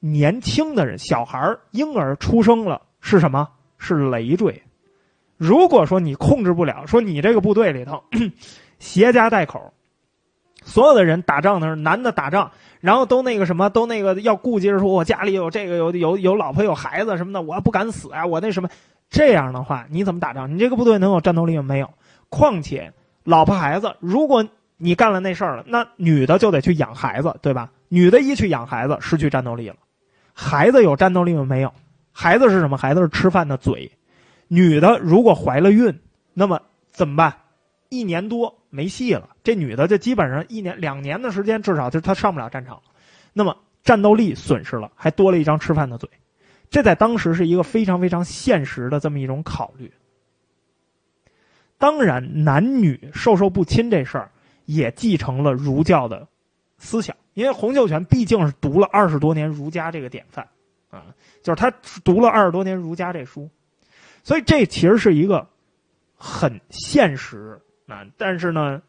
[0.00, 3.48] 年轻的人、小孩婴儿出生了是什么？
[3.78, 4.62] 是累赘。
[5.36, 8.02] 如果说你控制不了，说你这个部队里头，
[8.78, 9.72] 携家带口，
[10.62, 12.50] 所有的人打仗的时候，男的打仗，
[12.80, 18.68] 然后都那个什么，都那个要顾及着说，我家里有这个有有有老婆有孩子什么的，我不敢死啊，我那什么，
[19.10, 20.54] 这样的话你怎么打仗？
[20.54, 21.62] 你这个部队能有战斗力吗？
[21.62, 21.90] 没有。
[22.28, 22.92] 况且
[23.24, 24.46] 老婆孩子，如果
[24.76, 27.70] 你干了那事儿了，那女的就得去养孩子，对吧？
[27.88, 29.76] 女的一去养孩子，失去战斗力了。
[30.32, 31.44] 孩子有战斗力吗？
[31.44, 31.72] 没有。
[32.12, 32.76] 孩子是什么？
[32.76, 33.90] 孩子是吃饭的嘴。
[34.48, 36.00] 女的如果怀了孕，
[36.32, 36.60] 那么
[36.90, 37.34] 怎么办？
[37.88, 39.30] 一年多没戏了。
[39.42, 42.82] 这女的就基本上一年两年的时间，至少就她上不了战场，
[43.32, 46.10] 那么战斗力损失了，还多了一张吃饭的嘴。
[46.68, 49.92] 这在当时是一个非常非常现实的这么一种考虑。
[51.84, 54.30] 当然，男女授受不亲这事儿
[54.64, 56.26] 也继承了儒教的
[56.78, 60.48] 思想，因为洪秀全毕竟是读了二十多年儒家这个典范
[60.88, 61.70] 啊，就是他
[62.02, 63.50] 读了二十多年儒家这书。
[64.22, 65.46] 所以这其实是一个
[66.16, 68.80] 很现实啊，但是呢，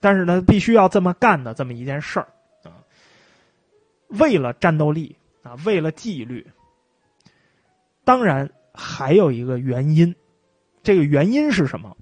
[0.00, 2.26] 但是呢，必须要这么干的这么一件事儿
[2.64, 2.82] 啊。
[4.08, 5.14] 为了战斗力
[5.44, 6.44] 啊，为了纪律，
[8.02, 10.12] 当然还有一个原因，
[10.82, 11.96] 这个原因是什么？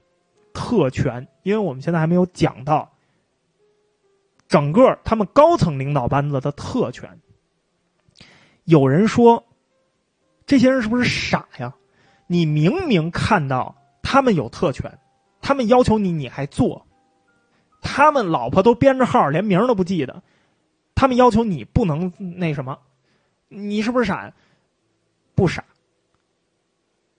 [0.52, 2.90] 特权，因为我们现在还没有讲到
[4.48, 7.20] 整个他们高层领导班子的特权。
[8.64, 9.44] 有人说。
[10.46, 11.74] 这些人是不是傻呀？
[12.26, 14.98] 你明明看到他们有特权，
[15.42, 16.86] 他们要求你，你还做；
[17.82, 20.22] 他们老婆都编着号，连名都不记得，
[20.94, 22.78] 他们要求你不能那什么，
[23.48, 24.32] 你是不是傻？
[25.34, 25.62] 不傻。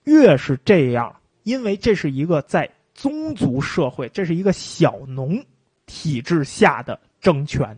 [0.02, 1.19] 越是这样，
[1.50, 5.44] 因为这是一个在宗族社会，这是一个小农
[5.84, 7.76] 体制下的政权，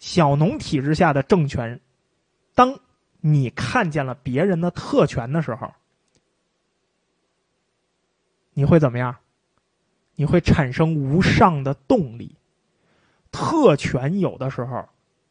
[0.00, 1.80] 小农体制下的政权，
[2.52, 2.76] 当
[3.20, 5.72] 你看见了别人的特权的时候，
[8.54, 9.14] 你会怎么样？
[10.16, 12.34] 你会产生无上的动力。
[13.30, 14.84] 特权有的时候，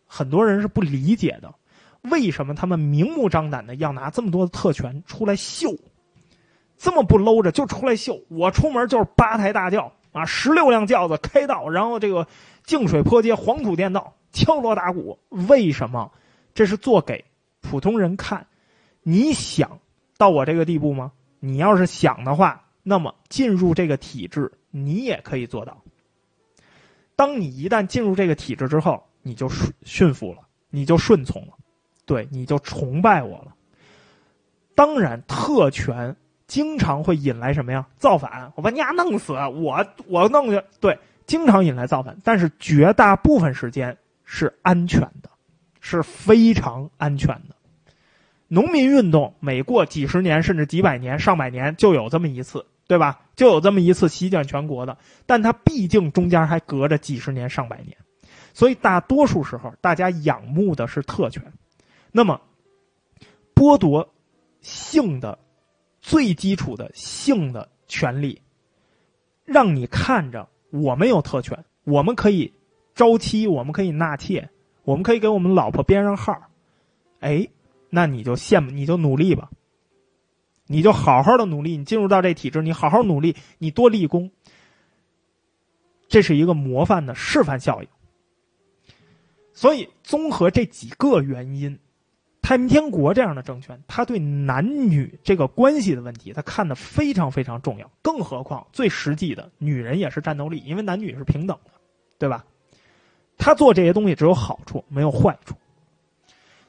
[0.08, 1.54] 很多人是不理解的，
[2.04, 5.76] 为什么他们明目张胆的要拿这么多的特权出来秀？
[6.78, 12.28] 这么不搂着就出来秀，我出门就是八抬大轿啊，十六辆轿子开道，然后这个
[12.64, 16.12] 净水坡街、黄土垫道、敲锣打鼓，为什么？
[16.54, 17.24] 这是做给
[17.62, 18.46] 普通人看。
[19.04, 19.80] 你想
[20.18, 21.12] 到我这个地步吗？
[21.40, 25.82] 你要是想的话，那么进入这个体制，你也可以做到。
[27.16, 31.54] 当你一旦进入这个体制之后，你就顺驯服了，你就顺从了，
[32.06, 33.54] 对，你就崇拜我了。
[34.76, 36.16] 当然，特权。
[36.48, 37.88] 经常会引来什么呀？
[37.98, 38.52] 造反！
[38.56, 39.34] 我把你丫弄死！
[39.34, 40.62] 我我弄去。
[40.80, 45.30] 对，经常引来造反，但是绝大部分时间是安全的，
[45.82, 47.56] 是非常安全的。
[48.48, 53.22] 农民运动每过几十年甚至几百年、上百年就有这么一次，对吧？
[53.36, 57.98] 就有这么一次席卷全国的，但它毕竟中间还隔着几十年、上百年，
[58.54, 61.42] 所以大多数时候大家仰慕的是特权。
[62.12, 62.40] 那么，
[63.56, 64.08] 剥夺
[64.62, 65.40] 性的。
[66.06, 68.40] 最基础的性的权利，
[69.44, 72.54] 让你看着我们有特权，我们可以
[72.94, 74.48] 招妻，我们可以纳妾，
[74.84, 76.40] 我们可以给我们老婆编上号，
[77.22, 77.48] 哎，
[77.90, 79.50] 那你就羡慕，你就努力吧，
[80.68, 84.30] 你就好好的努力，你进入到这体制，你好好努力，你多立功，
[86.08, 87.90] 这是一个模范的示范效应。
[89.54, 91.80] 所以，综合这几个原因。
[92.46, 97.90] 太平天国这样的政权，他对男女这个关系的问题，他看得非常非常重要。
[98.04, 101.72] 更何况最实际的，女人也是战斗力，因为男女是平等的，
[102.20, 102.46] 对吧？
[103.36, 105.56] 他做这些东西只有好处，没有坏处。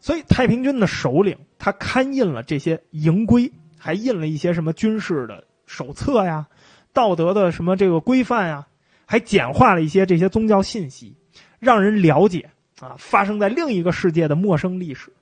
[0.00, 6.48] 所以太平军的首领，他刊印了这些营规，还印了一些什么军事的手册呀、
[6.94, 8.66] 道德的什么这个规范呀，
[9.04, 11.14] 还简化了一些这些宗教信息，
[11.58, 12.48] 让人了解
[12.80, 15.12] 啊发生在另一个世界的陌生历史。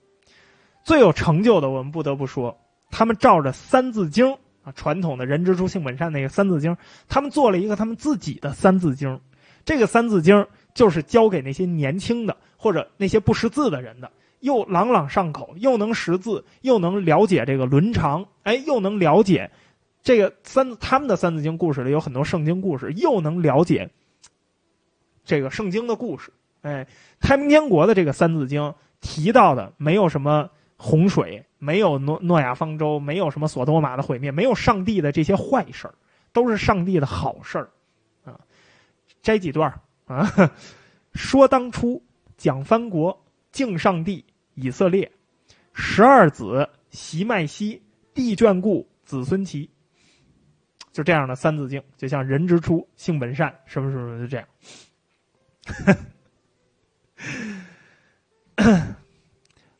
[0.85, 2.57] 最有成就的，我们不得不说，
[2.91, 4.26] 他们照着《三字经》
[4.62, 6.72] 啊，传统的“人之初，性本善”那个《三字经》，
[7.09, 9.09] 他们做了一个他们自己的《三字经》。
[9.64, 10.37] 这个《三字经》
[10.74, 19.51] 就是教给那些年轻的或者那些不识字的人的，又朗朗上口，又能识字，又能了解这个伦常，哎，又能了解
[20.03, 23.89] 这个三他们的《三字经》故事里有很多圣经故事，又能了解
[25.24, 26.30] 这个圣经的故事。
[26.61, 26.87] 哎，
[27.20, 28.61] 太平天国的这个《三字经》
[29.01, 30.51] 提到的没有什么。
[30.85, 35.95] 洪水没有诺诺亚方舟，没有什么索多玛的毁灭，没有上帝的这些坏事儿，
[36.30, 37.70] 都是上帝的好事儿，
[38.22, 38.39] 啊，
[39.22, 40.30] 摘几段啊，
[41.14, 42.05] 说当初
[42.37, 44.22] 讲藩国敬上帝
[44.53, 45.11] 以色列，
[45.72, 47.82] 十二子习麦西，
[48.12, 49.70] 帝眷顾子孙齐，
[50.93, 54.47] 就这样的三字经，就像人之初性本善，什么什么就这样。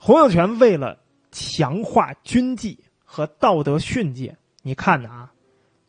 [0.07, 0.99] 洪秀全为了
[1.33, 5.33] 强化军纪和道德训诫，你看呢啊，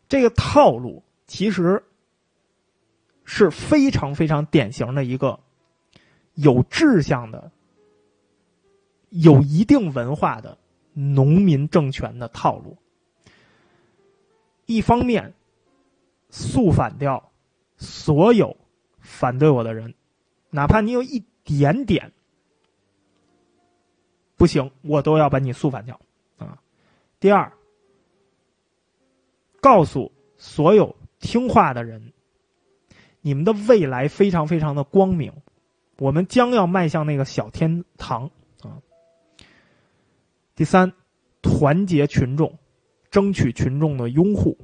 [0.07, 1.83] 这个套路其实
[3.25, 5.37] 是非常非常典型的一个
[6.33, 7.51] 有志向的、
[9.09, 10.57] 有一定文化的
[10.93, 12.77] 农民政权的套路。
[14.65, 15.33] 一方面，
[16.29, 17.33] 肃反掉
[17.75, 18.55] 所有
[19.01, 19.93] 反对我的人，
[20.51, 22.13] 哪怕你有一点点。
[24.37, 25.99] 不行，我都要把你肃反掉，
[26.37, 26.61] 啊！
[27.19, 27.51] 第二，
[29.61, 32.11] 告诉所有听话的人，
[33.21, 35.31] 你们的未来非常非常的光明，
[35.97, 38.29] 我们将要迈向那个小天堂
[38.61, 38.77] 啊！
[40.55, 40.91] 第三，
[41.41, 42.57] 团结群众，
[43.09, 44.57] 争取群众的拥护。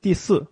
[0.00, 0.46] 第四，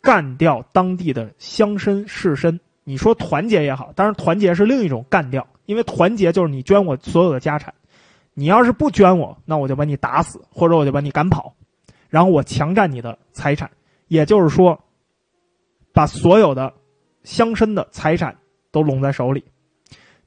[0.00, 2.60] 干掉当地的乡绅士绅。
[2.84, 5.46] 你说团结也好，当然团结是另一种干掉。
[5.66, 7.72] 因为团结就是你捐我所有的家产，
[8.34, 11.54] 你要是不捐我，那我就把你打死，或者我就把你赶跑，
[12.08, 13.70] 然后我强占你的财产，
[14.08, 14.78] 也就是说，
[15.92, 16.72] 把所有的
[17.24, 18.36] 乡绅的财产
[18.70, 19.44] 都拢在手里，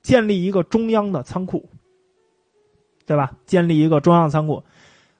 [0.02, 1.68] 建立一个中央的仓库，
[3.06, 3.34] 对吧？
[3.46, 4.64] 建立一个中央仓库，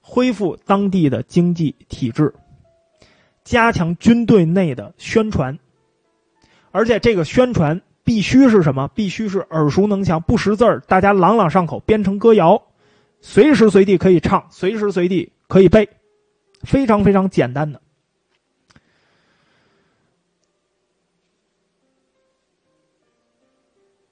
[0.02, 2.34] 恢复当地的经济体制，
[3.44, 5.58] 加强军队内的宣传，
[6.72, 8.88] 而且这个宣传必须是什么？
[8.96, 12.62] 必须是耳熟能详、不识字儿，大家朗朗上口，编成歌谣，
[13.20, 15.90] 随时随地可以唱，随时随地可以背，
[16.62, 17.82] 非常非常简单的。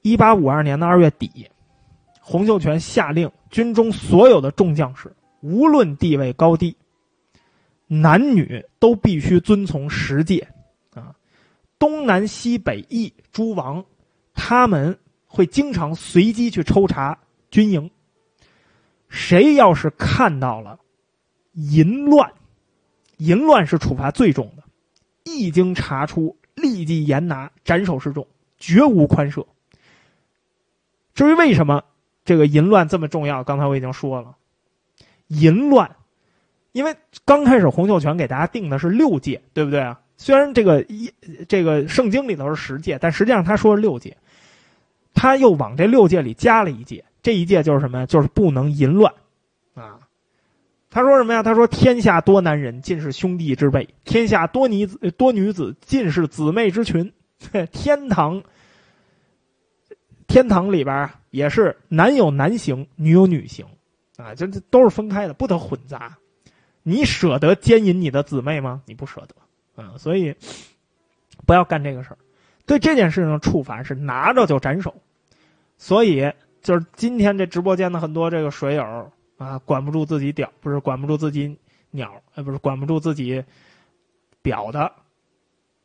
[0.02, 1.48] 一八五二年的二月底，
[2.20, 6.76] 洪秀全下令军中所有的众将士，无论地位高低，
[7.88, 10.48] 男女都必须遵从十诫。
[11.84, 13.84] 东南西北翼诸王，
[14.34, 17.20] 他们会经常随机去抽查
[17.52, 17.92] 军营。
[19.10, 20.80] 谁要是看到了
[21.52, 22.32] 淫乱，
[23.18, 24.64] 淫乱是处罚最重的，
[25.26, 28.26] 一经查出，立即严拿，斩首示众，
[28.58, 29.46] 绝无宽赦。
[31.14, 31.84] 至于为什么
[32.24, 34.38] 这个淫乱这么重要，刚才我已经说了，
[35.28, 35.98] 淫乱，
[36.72, 40.00] 因为刚开始洪秀全给大家定的是六戒，对不对啊？
[40.24, 41.12] 虽然这个一
[41.50, 44.16] 这个圣经里头是十戒，但实际上他说是六戒，
[45.14, 48.06] 他又往这六戒里加了一戒，这一戒就是什么呀？
[48.06, 49.14] 就是不能淫乱，
[49.74, 50.00] 啊，
[50.90, 51.44] 他说什么呀？
[51.44, 57.12] 他说天下多男人，尽是兄弟之辈；天下多女子，多女子，尽是姊妹之群。
[57.74, 58.42] 天堂。
[60.26, 63.66] 天堂里边也是男有男行，女有女行，
[64.16, 66.18] 啊，这这都是分开的，不得混杂。
[66.82, 68.82] 你舍得奸淫你的姊妹吗？
[68.86, 69.36] 你不舍得，
[69.76, 70.36] 嗯，所以
[71.46, 72.18] 不要干这个事儿。
[72.66, 74.94] 对这件事情的处罚是拿着就斩首。
[75.78, 81.58] 所以就是今天这直播间的很多这个水友啊，管不住自己屌，不是管不住自己
[81.92, 83.44] 鸟，哎，不是管不住自己
[84.42, 84.92] 表的，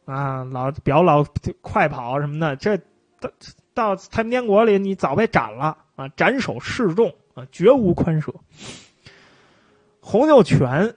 [0.05, 1.25] 啊，老表老
[1.61, 2.77] 快跑什么的，这
[3.21, 3.31] 到。
[3.79, 6.09] 到太平天国里，你早被斩了啊！
[6.17, 8.35] 斩首示众啊，绝无宽赦。
[10.01, 10.93] 洪秀全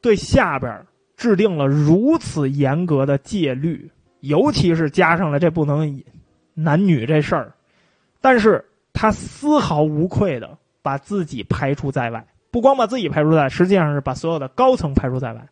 [0.00, 0.86] 对下边
[1.16, 3.90] 制定了如此严格的戒律，
[4.20, 6.02] 尤其是加上了这不能
[6.54, 7.52] 男女这事儿，
[8.20, 15.48] 但是他丝毫无愧的把自己排除在外，不光把自己排除在外，实际上是把所有的高层排除在外。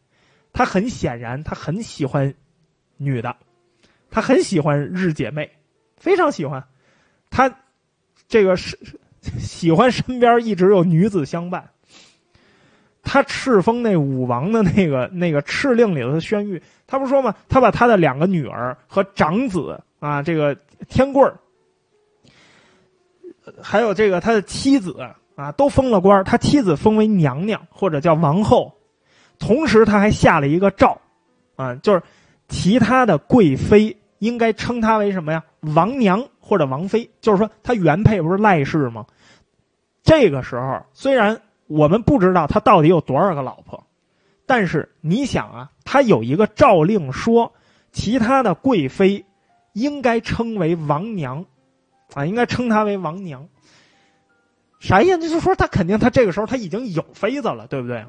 [0.53, 2.35] 他很显然，他很喜欢
[2.99, 3.37] 女的，
[4.11, 5.51] 他很喜欢日姐妹。
[5.97, 6.65] 非常喜欢，
[7.31, 7.59] 他
[8.29, 8.79] 这个是
[9.39, 11.71] 喜欢身边一直有女子相伴。
[13.03, 17.35] 他敕封那武王的那个 那个敕令里头的宣谕，他不说吗？
[17.49, 20.57] 他把他的两个女儿和长子啊，这个
[20.89, 21.35] 天贵儿，
[23.61, 24.97] 还有这个他的妻子
[25.35, 28.73] 啊，都封了官他妻子封为娘娘或者叫王后，
[29.39, 30.97] 同时他还下了一个诏，
[31.57, 32.03] 啊，就是
[32.49, 33.97] 其他的贵妃。
[34.23, 35.43] 应该称他为什么呀？
[35.75, 39.05] 王娘或者王妃，就是说他原配不是赖氏吗？
[40.05, 41.43] 这个时候虽然
[41.73, 43.87] 我们不知道他到底有多少个老婆，
[44.47, 47.53] 但是你想啊，他有一个诏令说，
[47.93, 49.25] 其他的贵妃
[49.73, 51.47] 应该称为王娘，
[52.15, 53.49] 啊，应该称她为王娘。
[54.81, 55.19] 啥意思？
[55.19, 58.05] 就是说他肯定他这个时候他已经有妃子了，对不对？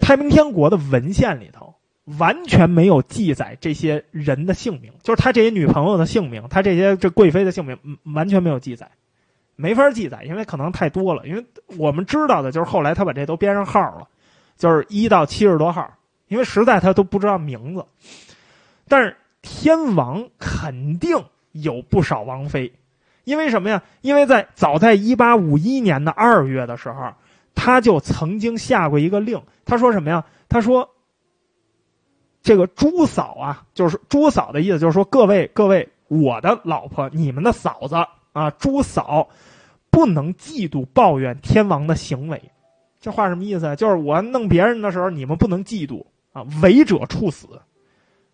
[0.00, 1.74] 太平天国的文献里头。
[2.18, 8.90] 完全没有记载这些人的姓名，就是他这些女朋友的姓名，他这些这贵妃的姓名，完全没有记载，
[9.60, 11.26] 没法记载，因为可能太多了。
[11.26, 11.44] 因为
[11.76, 14.08] 我们知道的就是后来他把这都编上号了，
[14.56, 15.92] 就是一到七十多号，
[16.28, 17.84] 因为实在他都不知道名字。
[18.88, 21.22] 但是天王肯定
[21.52, 22.72] 有不少王妃，
[23.24, 23.82] 因为什么呀？
[24.00, 27.12] 因为在早在一八五一年的二月的时候，
[27.54, 30.24] 他就曾经下过一个令，他说什么呀？
[30.48, 30.88] 他说。
[32.42, 37.94] 这个朱嫂啊，就是朱嫂的意思，就是说各位各位，我的老婆，你们的嫂子
[38.32, 39.28] 啊，朱嫂
[39.90, 42.40] 不能嫉妒抱怨天王的行为。
[43.00, 43.76] 这话什么意思啊？
[43.76, 47.46] 就是我弄别人的时候，你们不能嫉妒啊，违者处死。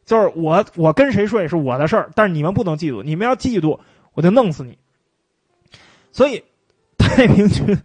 [0.04, 3.78] 就是我我跟谁睡是我的事儿，但是你们不能嫉妒，你们要嫉妒，
[4.14, 4.78] 我就弄死你。
[6.12, 6.44] 所以
[6.96, 7.78] 太平军，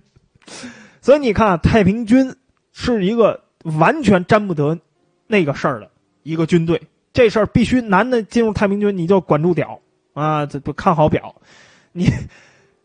[1.02, 2.36] 所以你看，太平军
[2.72, 4.80] 是一个完全沾不得
[5.28, 5.90] 那个事儿的。
[6.24, 6.80] 一个军队，
[7.14, 9.80] 这事儿必须男的进入太平军，你就管住表
[10.14, 11.36] 啊，这不看好表，
[11.92, 12.08] 你，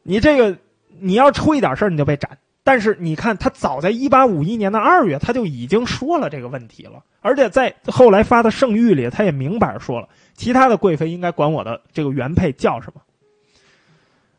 [0.02, 0.56] 你这个
[1.00, 2.38] 你要出一点事儿，你就被斩。
[2.62, 13.00] 但是你看，他早在一八五一年的二月，他就已经说了这个问题了，而且在后来发的圣谕里，他也明摆说了，其他的贵妃应该管我的这个原配叫什么。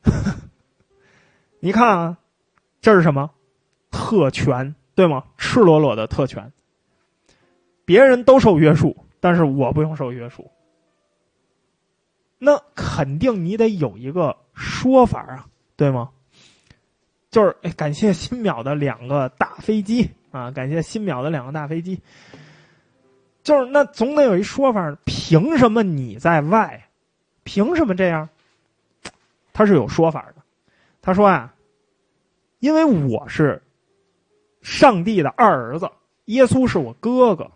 [1.62, 2.18] 你看啊，
[2.82, 3.32] 这是什么？
[3.92, 5.24] 特权，对吗？
[5.38, 6.52] 赤裸裸的特权。
[7.86, 10.52] 别人都受约束，但是我不用受约束。
[12.38, 15.46] 那肯定你得有一个说法啊，
[15.78, 16.10] 对吗？
[17.30, 22.00] 就是哎，感谢新淼的两个大飞机啊，感谢新淼的两个大飞机。
[23.44, 26.90] 就是那总得有一说法，凭什么你在外？
[27.44, 28.28] 凭什么这样？
[29.54, 30.44] 他是有说法的。
[31.02, 31.54] 他说啊，
[32.60, 33.62] 因为我是
[34.62, 35.90] 上帝的二儿子，
[36.26, 37.50] 耶稣是我哥哥。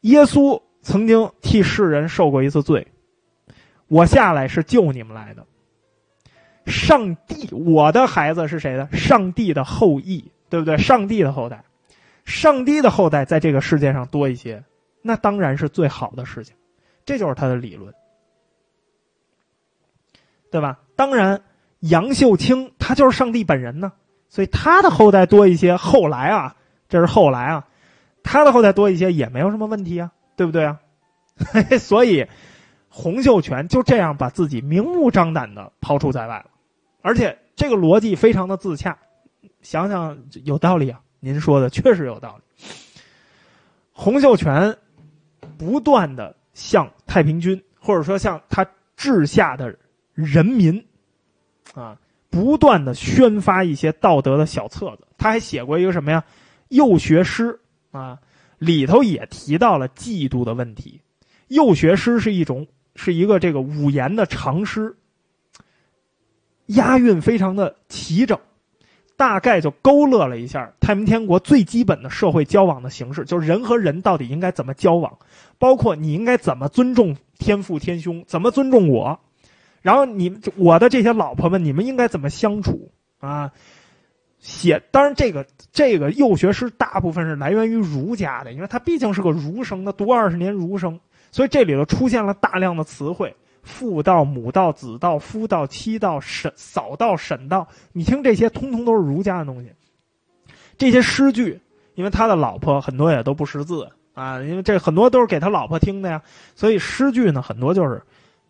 [0.00, 2.88] 耶稣曾经替世人受过一次罪，
[3.86, 5.46] 我下来是救你们来的。
[6.66, 8.88] 上帝，我的孩子是谁的？
[8.92, 10.78] 上帝的后裔，对不对？
[10.78, 11.64] 上帝的后代。
[12.24, 14.62] 上帝的后代在这个世界上多一些，
[15.02, 16.54] 那当然是最好的事情，
[17.04, 17.92] 这就是他的理论，
[20.50, 20.78] 对吧？
[20.94, 21.42] 当然，
[21.80, 23.92] 杨秀清他就是上帝本人呢，
[24.28, 25.74] 所以他的后代多一些。
[25.74, 26.54] 后来啊，
[26.88, 27.66] 这是后来啊，
[28.22, 30.78] 他的后代多一些也没有什么问题啊，对不对啊？
[31.80, 32.28] 所以，
[32.88, 36.50] 洪秀全就这样把自己明目张胆的抛出在外了，
[37.02, 38.96] 而且这个逻辑非常的自洽，
[39.60, 41.00] 想想有道理啊。
[41.20, 42.66] 您说的确实有道理。
[43.92, 44.76] 洪秀全
[45.58, 48.66] 不断的向太平军，或者说向他
[48.96, 49.76] 治下的
[50.14, 50.84] 人民，
[51.74, 51.96] 啊，
[52.30, 55.06] 不断的宣发一些道德的小册子。
[55.18, 56.24] 他还写过一个什么呀？
[56.68, 57.60] 幼学诗
[57.90, 58.18] 啊，
[58.58, 61.00] 里头也提到了嫉妒的问题。
[61.48, 62.66] 幼学诗是一种，
[62.96, 64.96] 是一个这个五言的长诗，
[66.66, 68.38] 押韵非常的齐整。
[69.14, 75.16] 大概就勾勒了一下太平天国最基本的社会交往的形式，就是人和人到底应该怎么交往，
[75.58, 79.20] 包括你应该怎么尊重天父天兄，怎么尊重我，
[79.80, 82.90] 然后你我的这些老婆们，你们应该怎么相处
[83.20, 83.52] 啊？
[84.40, 90.98] 写，当然这个这个幼学诗大部分是来源于儒家的，因为他毕竟是个儒生，他读二十年儒生，
[91.30, 93.36] 所以这里头出现了大量的词汇。
[93.62, 99.72] 父道、母道、子道、夫道、妻道、婶嫂道、婶道，你听这些，通通都是儒家的东西。
[100.76, 101.60] 这些诗句，
[101.94, 106.22] 因为他的老婆很多也都不识字啊，因为这很多都是给他老婆听的呀，
[106.54, 108.02] 所以诗句呢很多就是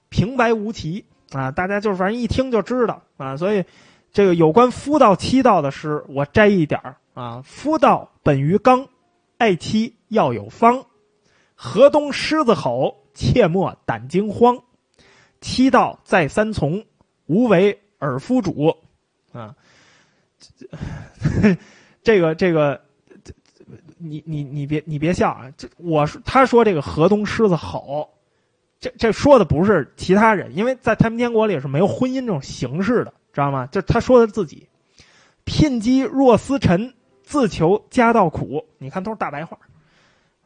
[0.09, 3.37] 平白无奇啊，大家就是反正一听就知道啊。
[3.37, 3.65] 所以
[4.13, 6.81] 这个有关夫道、妻道的诗，我摘一点
[7.15, 7.43] 啊。
[7.45, 8.87] 夫道本于刚，
[9.37, 10.85] 爱妻要有方。
[11.55, 14.59] 河东狮子吼，切莫胆惊慌。
[15.43, 16.83] 七道再三从，
[17.27, 18.75] 无为尔夫主，
[19.33, 19.55] 啊，
[22.03, 22.81] 这 个这个，
[23.99, 25.53] 你你你别你别笑啊！
[25.57, 28.09] 这我他说这个河东狮子吼，
[28.81, 33.67] 这这说的不是其他人，因为在太平天国里是没有婚姻这种形式的，知道吗？
[33.67, 34.69] 就他说的自己，
[35.45, 38.65] 聘姬若思臣，自求家道苦。
[38.79, 39.59] 你看都是大白话，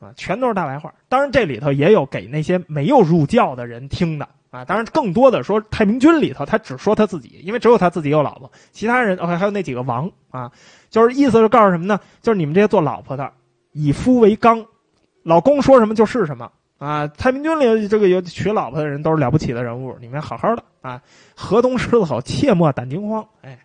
[0.01, 0.95] 啊，全都是大白话。
[1.09, 4.29] 当然这里头也有给那些没有入教的人听的。
[4.57, 10.51] 啊，当然，更多的说太平军里头，他只说他自己，因为只有他自己有老婆，其他人，OK，还有那几个王啊，
[10.89, 12.01] 就是意思是告诉什么呢？
[12.23, 13.31] 就是你们这些做老婆的，
[13.73, 14.65] 以夫为纲，
[15.23, 17.07] 老公说什么就是什么啊。
[17.07, 21.03] 太平军里这个有娶老婆的人都是了不起的人物，你们好好的啊。
[21.35, 23.27] 河东狮子吼，切莫胆惊慌。
[23.43, 23.59] 哎，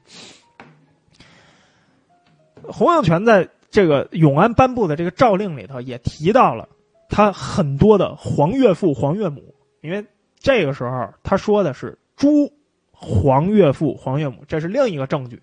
[2.68, 6.68] 洪秀全在这个永安颁布的这个诏令里头也提到了
[7.08, 10.06] 他很多的皇岳父、皇岳母，因为。
[10.42, 12.52] 这个时候，他说的是朱
[12.92, 15.42] 黄岳父、黄岳母，这是另一个证据。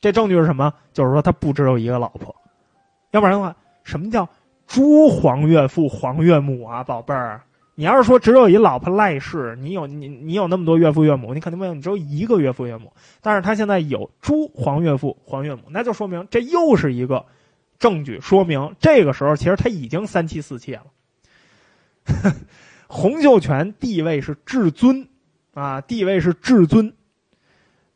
[0.00, 0.72] 这证据是什么？
[0.92, 2.36] 就是说他不只有一个老婆，
[3.10, 4.28] 要不然的话，什么叫
[4.66, 7.40] 朱黄岳父、黄岳母啊，宝贝儿？
[7.74, 12.92] 你要是说只有一老婆赖氏，你有你你有那么多岳父岳母，你肯定没有，你只有一个岳父岳母。
[13.22, 17.24] 但是他现在有朱黄岳父、黄岳母，那就说明这又是一个
[17.78, 20.84] 证据，说明这个时候其实他已经三妻四妾了。
[22.86, 25.08] 洪秀全地位是至尊，
[25.54, 26.94] 啊，地位是至尊。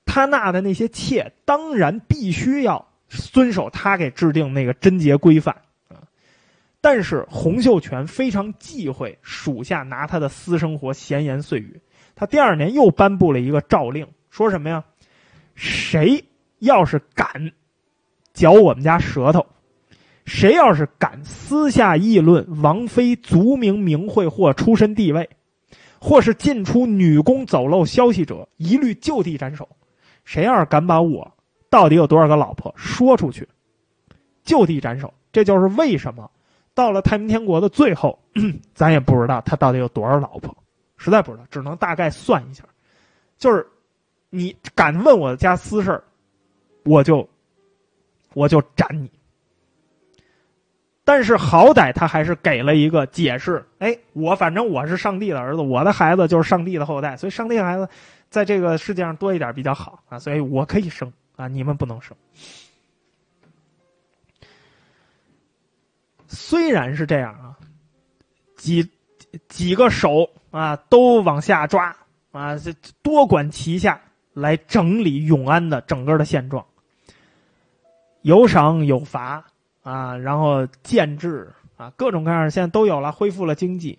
[0.04, 5.54] 他纳的那些妾，当然必须要遵守他给制定那个贞洁规范
[5.88, 6.02] 啊。
[6.80, 11.80] 但是洪秀全非常忌讳属下拿他的私生活闲言碎语。
[12.14, 14.84] 他第二年又颁布了一个诏令，说什么呀？
[15.54, 16.24] 谁
[16.58, 17.52] 要是敢
[18.32, 19.46] 嚼我们家舌头？
[20.28, 25.28] 谁要是敢私下议论王妃族名名讳或出身地位，
[25.98, 29.66] 或是进出女宫走漏消息者，一律就地斩首。
[30.24, 31.32] 谁要是敢把我
[31.70, 33.48] 到底有多少个老婆说出去，
[34.44, 35.12] 就地斩首。
[35.32, 36.30] 这就是为什么
[36.74, 38.18] 到了太平天国的最后，
[38.74, 40.54] 咱也不知道他到底有多少老婆，
[40.98, 42.62] 实在不知道，只能大概算一下。
[43.38, 43.66] 就是
[44.28, 46.02] 你敢问我家私事
[46.84, 47.26] 我就
[48.34, 49.10] 我就斩你。
[51.08, 57.88] 但是好歹他还是给了一个解释，哎，我反正我是上帝的儿子，我的孩子就是上帝的后代，所以上帝的孩子
[58.28, 62.14] 在这个世界上多一点比较好啊，所以我可以生啊，你们不能生。
[66.26, 67.56] 虽然是这样啊，
[68.58, 68.86] 几
[69.48, 71.96] 几个手啊都往下抓
[72.32, 72.70] 啊，这
[73.00, 73.98] 多管齐下
[74.34, 76.66] 来整理永安的整个的现状，
[78.20, 79.42] 有赏有罚
[79.82, 83.98] 啊，然后建制啊，各种各样现在都有了，恢复了经济，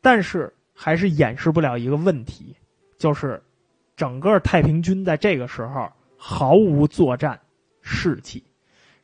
[0.00, 2.56] 但是还是掩饰不了一个问题，
[2.98, 3.42] 就是
[3.96, 7.38] 整个太平军在这个时候毫无作战
[7.82, 8.42] 士气，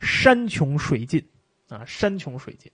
[0.00, 1.24] 山穷水尽
[1.68, 2.70] 啊，山穷水尽，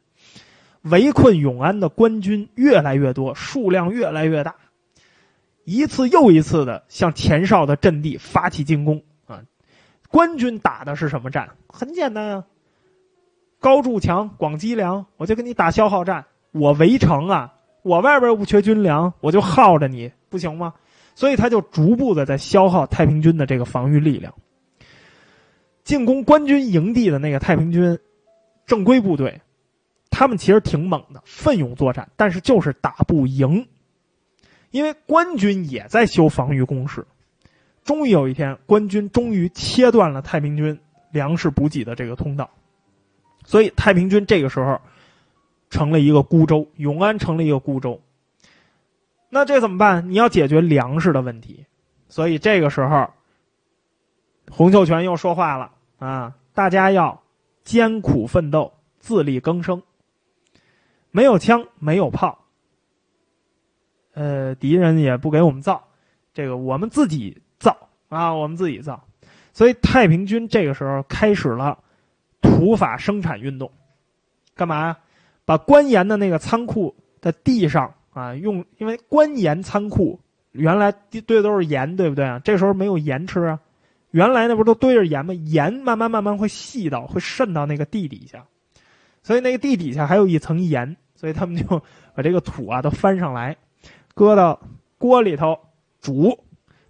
[0.83, 4.55] 围困永安的官军越来越多，数量越来越大，
[5.65, 9.43] 一次又一次的向前哨的阵地发起进攻啊！
[10.09, 11.49] 官军打的是什么战？
[11.69, 12.45] 很简单啊，
[13.61, 16.25] 高筑墙，广积粮，我就跟你打消耗战。
[16.51, 20.75] 我围城啊，我外边又不缺军粮，我就耗着你，不行吗？
[21.15, 24.33] 所以他就逐步的在消耗太平军的这个防御力量。
[25.85, 27.99] 进攻官军营地的那个太平军
[28.65, 29.41] 正规部队，
[30.09, 33.67] 他们其实挺猛的，奋勇作战，但是就是打不赢，
[34.71, 37.07] 因为官军也在修防御工事。
[37.85, 40.79] 终于有一天，官军终于切断了太平军
[41.13, 42.49] 粮食补给的这个通道，
[43.45, 44.81] 所以太平军这个时候
[45.71, 48.01] 成了一个孤舟，永安成了一个孤舟。
[49.29, 50.11] 那这怎么办？
[50.11, 51.65] 你要解决粮食的问题，
[52.09, 53.11] 所以这个时候，
[54.51, 56.35] 洪秀全又说话了啊！
[56.53, 57.23] 大家要
[57.63, 59.83] 艰苦奋斗，自力更生。
[61.13, 62.39] 没有枪，没有炮，
[64.15, 65.89] 呃，敌人也不给我们造，
[66.35, 69.05] 这个我们自己造啊，我们自己造。
[69.53, 71.79] 所以太平军这个时候开始了
[72.41, 73.71] 土法生产运动，
[74.55, 74.99] 干嘛呀？
[75.45, 80.19] 把官盐的那个仓库的地上啊，用因为官盐仓库
[80.53, 82.41] 原来堆的都是盐，对不对啊？
[82.45, 83.59] 这时候没有盐吃啊，
[84.11, 85.35] 原来那不都堆着盐吗？
[85.35, 88.45] 盐慢慢慢慢会细到，会渗到那个地底下，
[89.23, 91.83] 所以那个地底下还有一层盐，所以他们就
[92.15, 93.57] 把这个土啊都翻上来，
[94.15, 94.61] 搁到
[94.99, 95.59] 锅里头
[96.01, 96.39] 煮，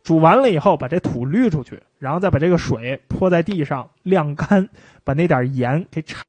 [0.02, 4.70] 煮完了以后把这土滤出去，然后再把这个水泼在地上晾干，
[5.04, 6.24] 把那点盐给铲，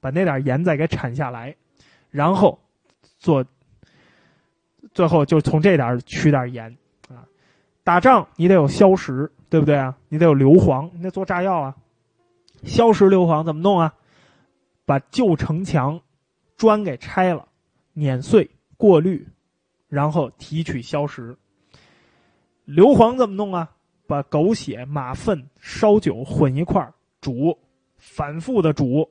[0.00, 1.54] 把那点盐再给铲下来，
[2.10, 2.58] 然后
[3.18, 3.44] 做，
[4.94, 6.74] 最后就从这点取点盐
[7.10, 7.28] 啊。
[7.84, 9.94] 打仗你得有硝石，对不对啊？
[10.08, 11.76] 你得有硫磺，你得做炸药啊。
[12.64, 13.94] 硝石硫磺怎么弄啊？
[14.86, 16.00] 把旧城墙
[16.56, 17.46] 砖给拆了，
[17.92, 18.48] 碾碎，
[18.78, 19.28] 过滤，
[19.90, 21.36] 然后提取硝石。
[22.68, 23.70] 硫磺怎么弄啊？
[24.06, 27.58] 把狗血、马粪、烧酒混一块儿煮，
[27.96, 29.08] 反复的煮，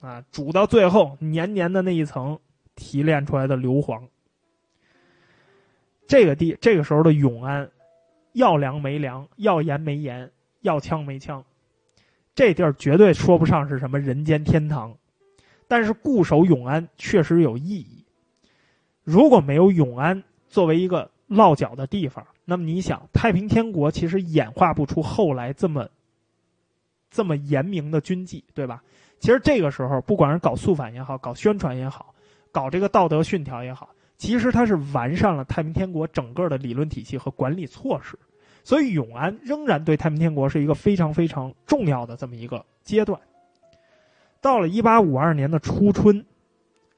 [0.00, 2.38] 啊，煮到最后黏黏的那一层
[2.74, 4.02] 提炼出来的硫磺。
[6.06, 7.70] 这个地这个时候的永安，
[8.32, 11.42] 要粮没粮，要盐没盐，要枪没枪，
[12.34, 14.94] 这地儿绝对说不上是什么人间天堂，
[15.66, 18.04] 但是固守永安确实有意义。
[19.04, 25.88] 如果没有永安作为一个落脚的地方，那么你想，太平天国其实演化不出后来这么
[27.08, 28.82] 这么严明的军纪，对吧？
[29.20, 32.12] 其实这个时候，不管是搞肃反也好，搞宣传也好，
[32.50, 38.18] 搞这个道德训条也好，其实它是完善了太平天国整个的理论体系和管理措施。
[38.64, 43.20] 所以永安仍然对太平天国是一个非常非常重要的这么一个阶段。
[44.40, 46.26] 到了一八五二年的初春，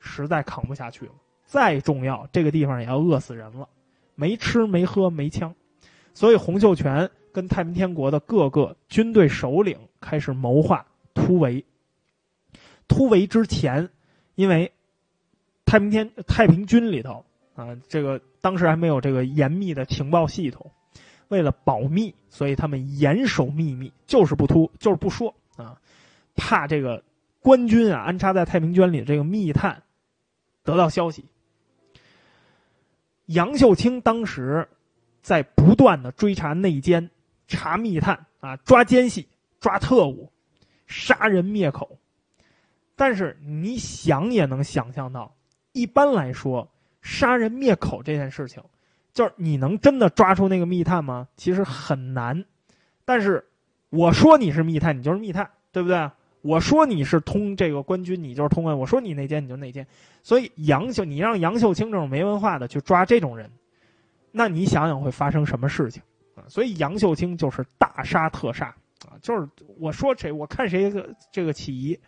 [0.01, 1.13] 实在扛不下去了，
[1.45, 3.69] 再重要这个地方也要饿死人了，
[4.23, 5.53] 没吃没喝没枪，
[6.15, 11.65] 所以洪秀全跟太平天国的各个军队首领开始谋划突围。
[12.87, 13.91] 突围之前，
[14.37, 14.71] 因为
[15.65, 17.25] 太平天太平军里头
[17.57, 20.71] 啊，这个当时还没有这个严密的情报系统，
[21.27, 25.77] 为了保密，所以他们严守秘密，就是不突，就是不说啊，
[26.37, 27.03] 怕这个
[27.41, 29.83] 官军啊安插在太平军里这个密探
[30.63, 31.25] 得到消息。
[33.27, 34.69] 杨秀清当时
[35.23, 37.11] 在不断的追查内奸、
[37.47, 39.29] 查密探啊，抓奸细、
[39.61, 40.31] 抓特务、
[40.87, 41.99] 杀人灭口。
[42.95, 45.35] 但是你想也能想象到，
[45.73, 46.69] 一般来说，
[47.01, 48.63] 杀人灭口这件事情，
[49.13, 51.27] 就是你能真的抓出那个密探吗？
[51.37, 52.45] 其实很难。
[53.05, 53.45] 但是
[53.89, 56.11] 我说你是密探，你就是密探，对不对？
[56.43, 59.87] 我说你是通这个官军，你就是通官；我说你内奸，你就内奸。
[60.23, 63.51] 所以杨秀，你让杨秀清这种没文化的去抓这种人，
[64.33, 66.03] 那你想想会发生什么事情？
[66.35, 66.43] 啊？
[66.49, 68.67] 所以杨秀清就是大杀特杀
[69.07, 69.15] 啊！
[69.23, 69.49] 就是
[69.79, 71.99] 我说谁，我看谁个这个起疑。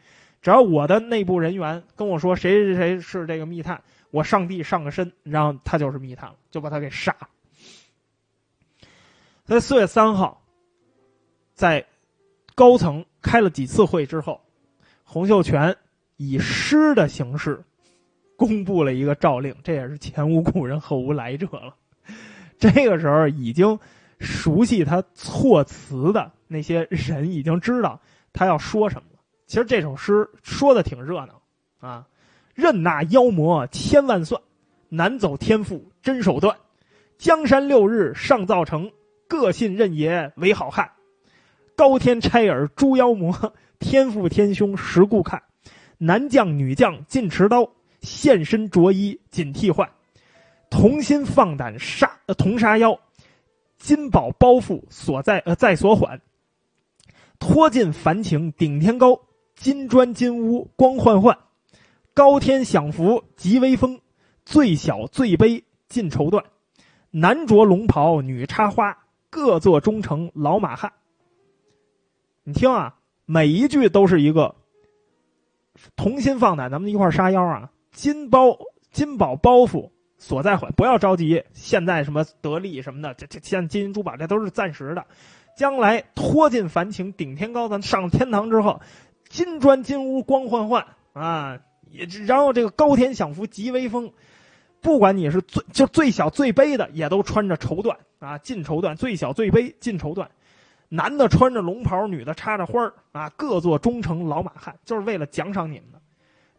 [0.42, 3.80] 只要我的内部人员跟我说谁谁谁是这个密探，
[4.10, 7.28] 我上帝上个身，然后他就是密探了，就把他给杀了。
[9.44, 10.42] 在四月三号，
[11.54, 11.86] 在
[12.54, 14.38] 高层开了几次会之后，
[15.02, 15.74] 洪秀全
[16.18, 17.64] 以诗的形式
[18.36, 21.74] 公布了一个诏令，这也是前无古人后无来者了。
[22.60, 23.78] 这个时候，已经
[24.20, 27.98] 熟悉他措辞的那些人已经知道
[28.32, 29.20] 他要说什么了。
[29.46, 31.40] 其实这首诗说的挺热闹
[31.80, 32.06] 啊，
[32.54, 34.40] 任那妖魔千万算，
[34.90, 36.56] 难走天赋真手段。
[37.16, 38.92] 江山六日上造成，
[39.28, 40.90] 各信任爷为好汉。
[41.76, 45.42] 高天差耳诛妖魔，天父天凶实顾看。
[45.98, 47.70] 男将女将尽持刀，
[48.00, 49.90] 现身着衣紧替换。
[50.70, 52.98] 同心放胆杀，呃，同杀妖。
[53.76, 56.20] 金宝包袱所在，呃，在所缓。
[57.38, 59.20] 脱尽凡情顶天高，
[59.56, 61.38] 金砖金屋光焕焕。
[62.12, 64.00] 高天享福极威风，
[64.44, 66.42] 最小最悲尽绸缎。
[67.10, 68.96] 男着龙袍女插花，
[69.30, 70.92] 各做忠诚老马汉。
[72.46, 72.94] 你听啊，
[73.24, 74.54] 每一句都是一个
[75.96, 77.70] 同心放胆，咱们一块杀妖啊！
[77.90, 78.58] 金包
[78.90, 81.42] 金宝包袱所在缓，不要着急。
[81.54, 85.06] 现在什么得利什么的，这这现金银珠宝这都是暂时的，
[85.56, 88.82] 将来脱尽凡情顶天高，咱上天堂之后，
[89.30, 91.58] 金砖金屋光焕焕啊！
[91.90, 94.12] 也然后这个高天享福极威风。
[94.82, 100.26] 不管你是最就最小最卑的，也都穿着绸缎啊，进绸缎；最小最卑进绸缎，
[100.94, 106.00] 男的穿着龙袍，女的插着花啊，各做忠诚老马汉，就是为了奖赏你们的。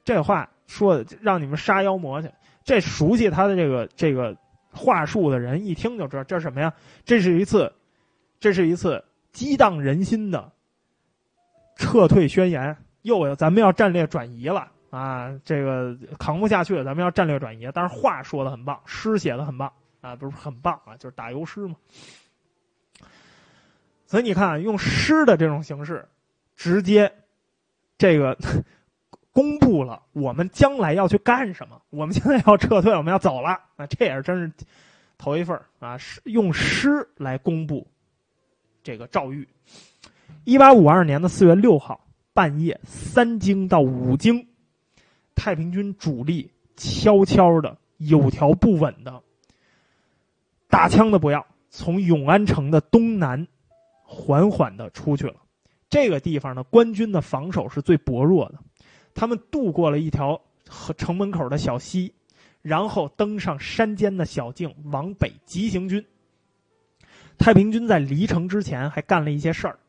[0.04, 2.30] 这话说的让你们杀妖魔去。
[2.64, 4.36] 这熟悉他的这个这个
[4.72, 6.74] 话术的人一听就知道这是什么呀？
[7.06, 7.72] 这是一次，
[8.40, 9.02] 这是一次
[9.32, 10.52] 激荡人心的
[11.78, 12.76] 撤退宣言。
[13.04, 14.70] 又咱们要战略转移了。
[14.90, 17.70] 啊，这个扛不下去了，咱们要战略转移。
[17.74, 19.72] 但是话说的很棒，诗写的很棒
[20.02, 21.76] 啊，不是很棒啊，就是打油诗嘛。
[24.16, 26.08] 所以你看，用诗的这种形式，
[26.56, 27.12] 直接
[27.98, 28.38] 这个
[29.34, 31.82] 公布了我们将来要去干什么。
[31.90, 34.50] 我们现在要撤退，我们要走了啊，这也是真是
[35.18, 37.86] 头一份啊，是用诗来公布
[38.82, 39.46] 这个诏谕。
[40.46, 44.48] 一八五二年的四月六号半夜三更到五更。
[45.36, 49.22] 太平军主力悄悄的、有条不紊的，
[50.70, 53.46] 打枪的不要从永安城的东南
[54.06, 55.36] 缓缓的出去了。
[55.90, 58.60] 这个地方呢，官军的防守是最薄弱的。
[59.14, 62.14] 他们渡过了一条和城门口的小溪，
[62.62, 66.06] 然后登上山间的小径，往北急行军。
[67.38, 69.80] 太平军在离城之前还干了一些事儿，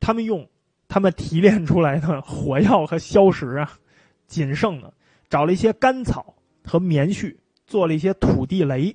[0.00, 0.48] 他们用
[0.88, 3.78] 他们提炼出来的火药和硝石啊。
[4.26, 4.92] 仅剩的，
[5.30, 6.34] 找了一些干草
[6.64, 8.94] 和棉絮，做了一些土地雷。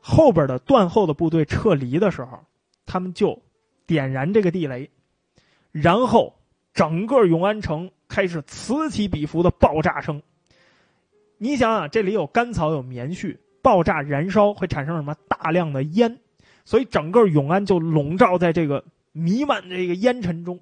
[0.00, 2.38] 后边的断后的部队撤离的时候，
[2.86, 3.42] 他们就
[3.86, 4.90] 点燃这个地雷，
[5.70, 6.34] 然后
[6.74, 10.22] 整个永安城开始此起彼伏的爆炸声。
[11.38, 15.14] 你想想，这里有干草有棉絮，爆炸燃烧会产生什么？
[15.28, 16.18] 大量的烟，
[16.64, 20.60] 所以整个永安就笼罩在这个弥漫这个烟尘中。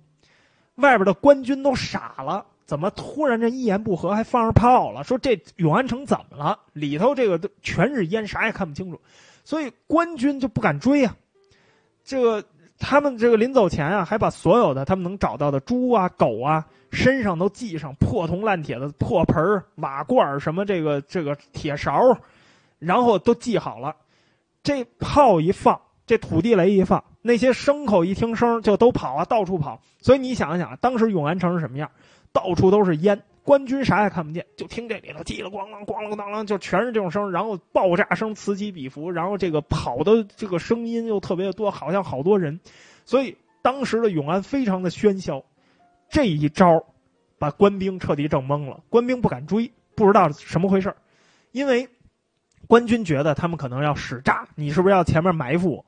[0.77, 2.47] 外边的官军都傻了。
[2.65, 5.03] 怎么突然这一言不合还放上炮了？
[5.03, 6.61] 说这永安城怎么了？
[6.73, 9.01] 里头这个都全是烟，啥也看不清楚，
[9.45, 11.17] 所以官军就不敢追啊。
[12.11, 12.45] 这个
[12.77, 22.03] 他们这个临走前啊，还把所有的他们能找到的猪啊、狗啊身上都系上破铜烂铁的破盆瓦罐什么这个这个铁勺，
[22.81, 23.95] 然后都系好了。
[24.65, 29.81] 这炮一放，这土地雷一放，那些牲口一听声就都跑啊，到处跑。
[30.01, 31.89] 所以你想一想，当时永安城是什么样？
[32.32, 42.61] 到处都是烟，官军啥也看不见，就听这里头叽里咣啷、咣啷当啷，就全是这种声，然后爆炸声此起彼伏，然后这个跑的这个声音又特别的多，好像好多人，
[43.05, 45.43] 所以当时的永安非常的喧嚣。
[46.09, 46.85] 这一招
[47.39, 50.95] 把官兵彻底整懵了，官兵不敢追，不知道什么回事
[51.53, 51.89] 因为
[52.67, 55.87] 官军觉得他们可能要使诈，你是不是要前面埋伏我？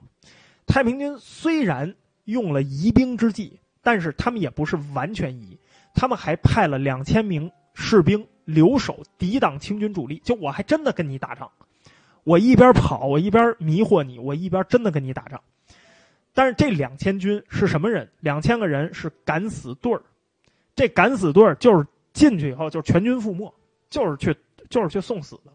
[0.67, 5.59] 太平军虽然用了疑兵之计，但是他们也不是完全疑。
[5.95, 11.51] 他们还派了两千名士兵留守抵挡清军主力，就我还真的跟你打仗，
[12.25, 15.41] 我一边跑，我一边迷惑你，我一边真的跟你打仗。
[16.35, 18.09] 但是这两千军是什么人？
[18.21, 20.03] 两千个人是敢死队儿，
[20.75, 23.53] 这敢死队儿就是进去以后就是全军覆没，
[23.91, 24.35] 就是去
[24.71, 25.53] 就是去送死的。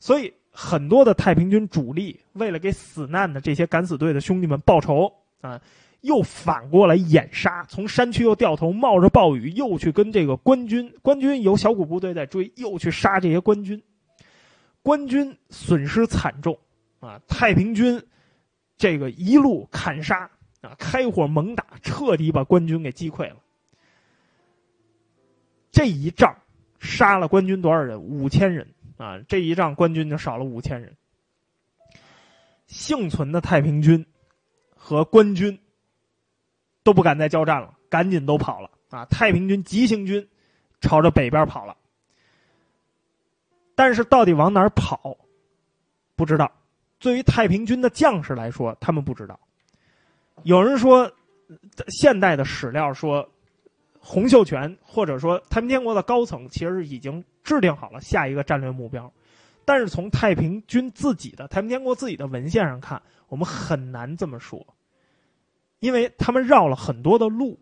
[0.00, 5.60] 所以很多的太平军主力为了给死难的这些敢死队的兄弟们报仇啊。
[6.02, 13.82] 又反过来掩杀，从山区又掉头，冒着暴雨又去跟这个官军，官军有小股部队在追，又去杀这些官军，
[14.82, 16.58] 官军损失惨重，
[17.00, 18.02] 啊，太平军
[18.76, 20.30] 这个一路砍杀，
[20.60, 23.36] 啊，开火猛打，彻底把官军给击溃了。
[25.70, 26.36] 这一仗
[26.80, 27.98] 杀了官军多少人？
[28.02, 28.66] 五千人
[28.98, 29.18] 啊！
[29.28, 30.94] 这一仗官军就少了五千人。
[32.66, 34.04] 幸存的太平军
[34.74, 35.58] 和官军
[36.82, 39.04] 都不敢再交战了，赶紧都跑了啊！
[39.06, 40.26] 太平军急行军
[40.80, 41.76] 朝着北边跑了，
[43.74, 45.16] 但是到底往哪儿跑，
[46.16, 46.50] 不知道。
[46.98, 49.38] 对于太平军的将士来说，他们不知道。
[50.44, 51.10] 有人说，
[51.88, 53.28] 现代的史料说，
[53.98, 59.12] 洪秀全或者说太平天国的高层其实已经制定好了下一个战略目标，
[59.64, 64.64] 但是从太平军自己的太平天国自己的文献上看，我们很难这么说，
[65.82, 67.58] 因为他们绕了很多的路，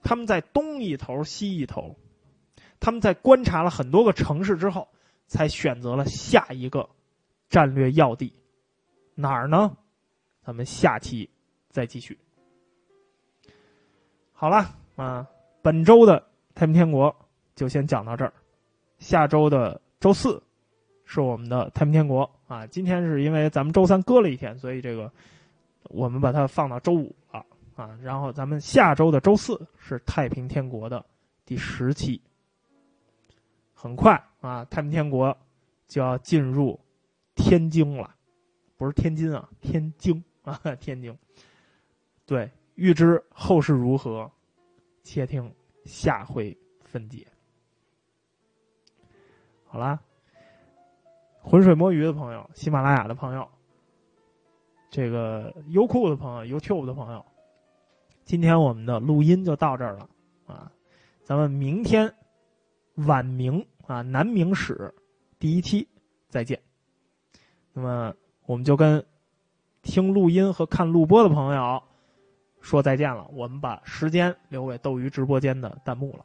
[0.00, 1.96] 他们在东一头西一头，
[2.78, 4.86] 他们在观察了很多个城市之后，
[5.26, 6.88] 才选择了下一个
[7.48, 8.32] 战略要地。
[9.16, 9.76] 哪儿呢？
[10.44, 11.28] 咱们下期
[11.68, 12.16] 再继续。
[14.32, 15.26] 好了啊，
[15.60, 16.24] 本周的
[16.54, 17.12] 太平天国
[17.56, 18.32] 就先讲到这儿。
[19.00, 20.40] 下周的周四
[21.04, 22.64] 是我们的太平天国啊。
[22.68, 25.10] 今天是因为咱们周三搁了一天，所以这个
[25.88, 27.12] 我们把它放到周五
[27.76, 27.96] 啊。
[28.02, 31.04] 然后咱们下周的周四是太平天国的
[31.44, 32.20] 第十期。
[33.72, 35.36] 很快啊，太平天国
[35.86, 36.80] 就要进入
[37.36, 38.12] 天津了。
[38.76, 41.16] 不是天津啊，天津啊， 天津。
[42.26, 44.30] 对，欲知后事如何，
[45.02, 45.54] 且听
[45.84, 47.26] 下回分解。
[49.64, 49.98] 好啦，
[51.40, 53.48] 浑水摸鱼的朋友，喜马拉雅的朋友，
[54.90, 57.24] 这个优酷的朋友，YouTube 的朋友，
[58.26, 60.10] 今天我们的录音就到这儿了
[60.46, 60.70] 啊！
[61.24, 62.12] 咱们明天
[62.96, 64.94] 晚明啊，南明史
[65.38, 65.88] 第一期
[66.28, 66.60] 再见。
[67.72, 68.14] 那么。
[68.48, 69.04] 我们就跟
[69.82, 71.82] 听录音和看录播的朋友
[72.60, 73.26] 说再见了。
[73.32, 76.24] 我们把时间留给斗鱼直播间的弹幕了。